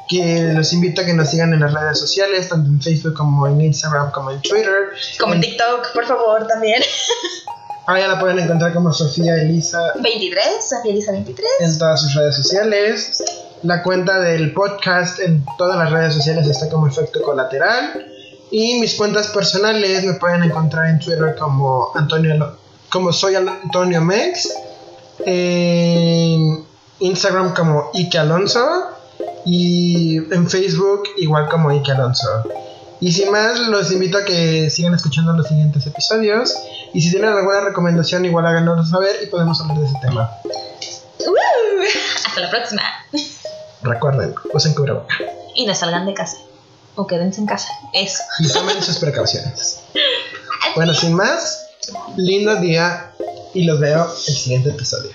que 0.08 0.52
los 0.54 0.72
invito 0.72 1.02
a 1.02 1.04
que 1.04 1.12
nos 1.12 1.28
sigan 1.28 1.52
en 1.52 1.60
las 1.60 1.74
redes 1.74 1.98
sociales, 1.98 2.48
tanto 2.48 2.70
en 2.70 2.80
Facebook 2.80 3.14
como 3.14 3.46
en 3.48 3.60
Instagram 3.60 4.12
como 4.12 4.30
en 4.30 4.40
Twitter. 4.40 4.92
Como 5.18 5.34
En- 5.34 5.40
TikTok, 5.42 5.92
por 5.92 6.06
favor, 6.06 6.46
también. 6.46 6.82
Ahora 7.86 8.00
ya 8.00 8.08
la 8.08 8.18
pueden 8.20 8.38
encontrar 8.40 8.72
como 8.74 8.92
Sofía 8.92 9.34
Elisa 9.36 9.78
23, 10.02 10.44
Sofía 10.68 10.92
Elisa 10.92 11.12
23. 11.12 11.48
en 11.60 11.78
todas 11.78 12.00
sus 12.02 12.14
redes 12.14 12.34
sociales. 12.34 13.22
La 13.62 13.82
cuenta 13.82 14.18
del 14.20 14.52
podcast 14.52 15.20
en 15.20 15.44
todas 15.56 15.76
las 15.78 15.90
redes 15.90 16.14
sociales 16.14 16.46
está 16.48 16.68
como 16.68 16.86
efecto 16.88 17.22
colateral. 17.22 18.06
Y 18.50 18.80
mis 18.80 18.94
cuentas 18.94 19.28
personales 19.28 20.04
me 20.04 20.14
pueden 20.14 20.42
encontrar 20.42 20.88
en 20.88 20.98
Twitter 20.98 21.34
como 21.38 21.90
Antonio 21.94 22.34
Lo- 22.36 22.56
como 22.90 23.12
soy 23.12 23.34
Antonio 23.36 24.00
Mex. 24.00 24.48
En 25.24 26.64
Instagram 27.00 27.54
como 27.54 27.90
Ike 27.94 28.18
Alonso. 28.18 28.66
Y 29.44 30.16
en 30.34 30.48
Facebook 30.50 31.04
igual 31.18 31.48
como 31.48 31.70
Ike 31.70 31.92
Alonso. 31.92 32.26
Y 33.00 33.12
sin 33.12 33.30
más, 33.30 33.58
los 33.58 33.92
invito 33.92 34.18
a 34.18 34.24
que 34.24 34.70
sigan 34.70 34.94
escuchando 34.94 35.32
los 35.32 35.46
siguientes 35.46 35.86
episodios. 35.86 36.54
Y 36.94 37.02
si 37.02 37.10
tienen 37.10 37.30
alguna 37.30 37.60
recomendación, 37.60 38.24
igual 38.24 38.46
háganoslo 38.46 38.84
saber 38.84 39.16
y 39.22 39.26
podemos 39.26 39.60
hablar 39.60 39.78
de 39.78 39.86
ese 39.86 39.94
tema. 40.00 40.30
¡Uh! 40.44 41.34
Hasta 42.26 42.40
la 42.40 42.50
próxima. 42.50 42.82
Recuerden, 43.82 44.34
usen 44.52 44.74
cubreboca 44.74 45.14
Y 45.54 45.66
no 45.66 45.74
salgan 45.74 46.06
de 46.06 46.14
casa. 46.14 46.38
O 46.94 47.06
quédense 47.06 47.40
en 47.40 47.46
casa. 47.46 47.68
Eso. 47.92 48.22
y 48.40 48.48
tomen 48.48 48.82
sus 48.82 48.98
precauciones. 48.98 49.80
Bueno, 50.74 50.92
sin 50.92 51.14
más, 51.14 51.68
lindo 52.16 52.56
día 52.56 53.12
y 53.54 53.64
los 53.64 53.80
veo 53.80 54.04
el 54.04 54.34
siguiente 54.34 54.70
episodio. 54.70 55.10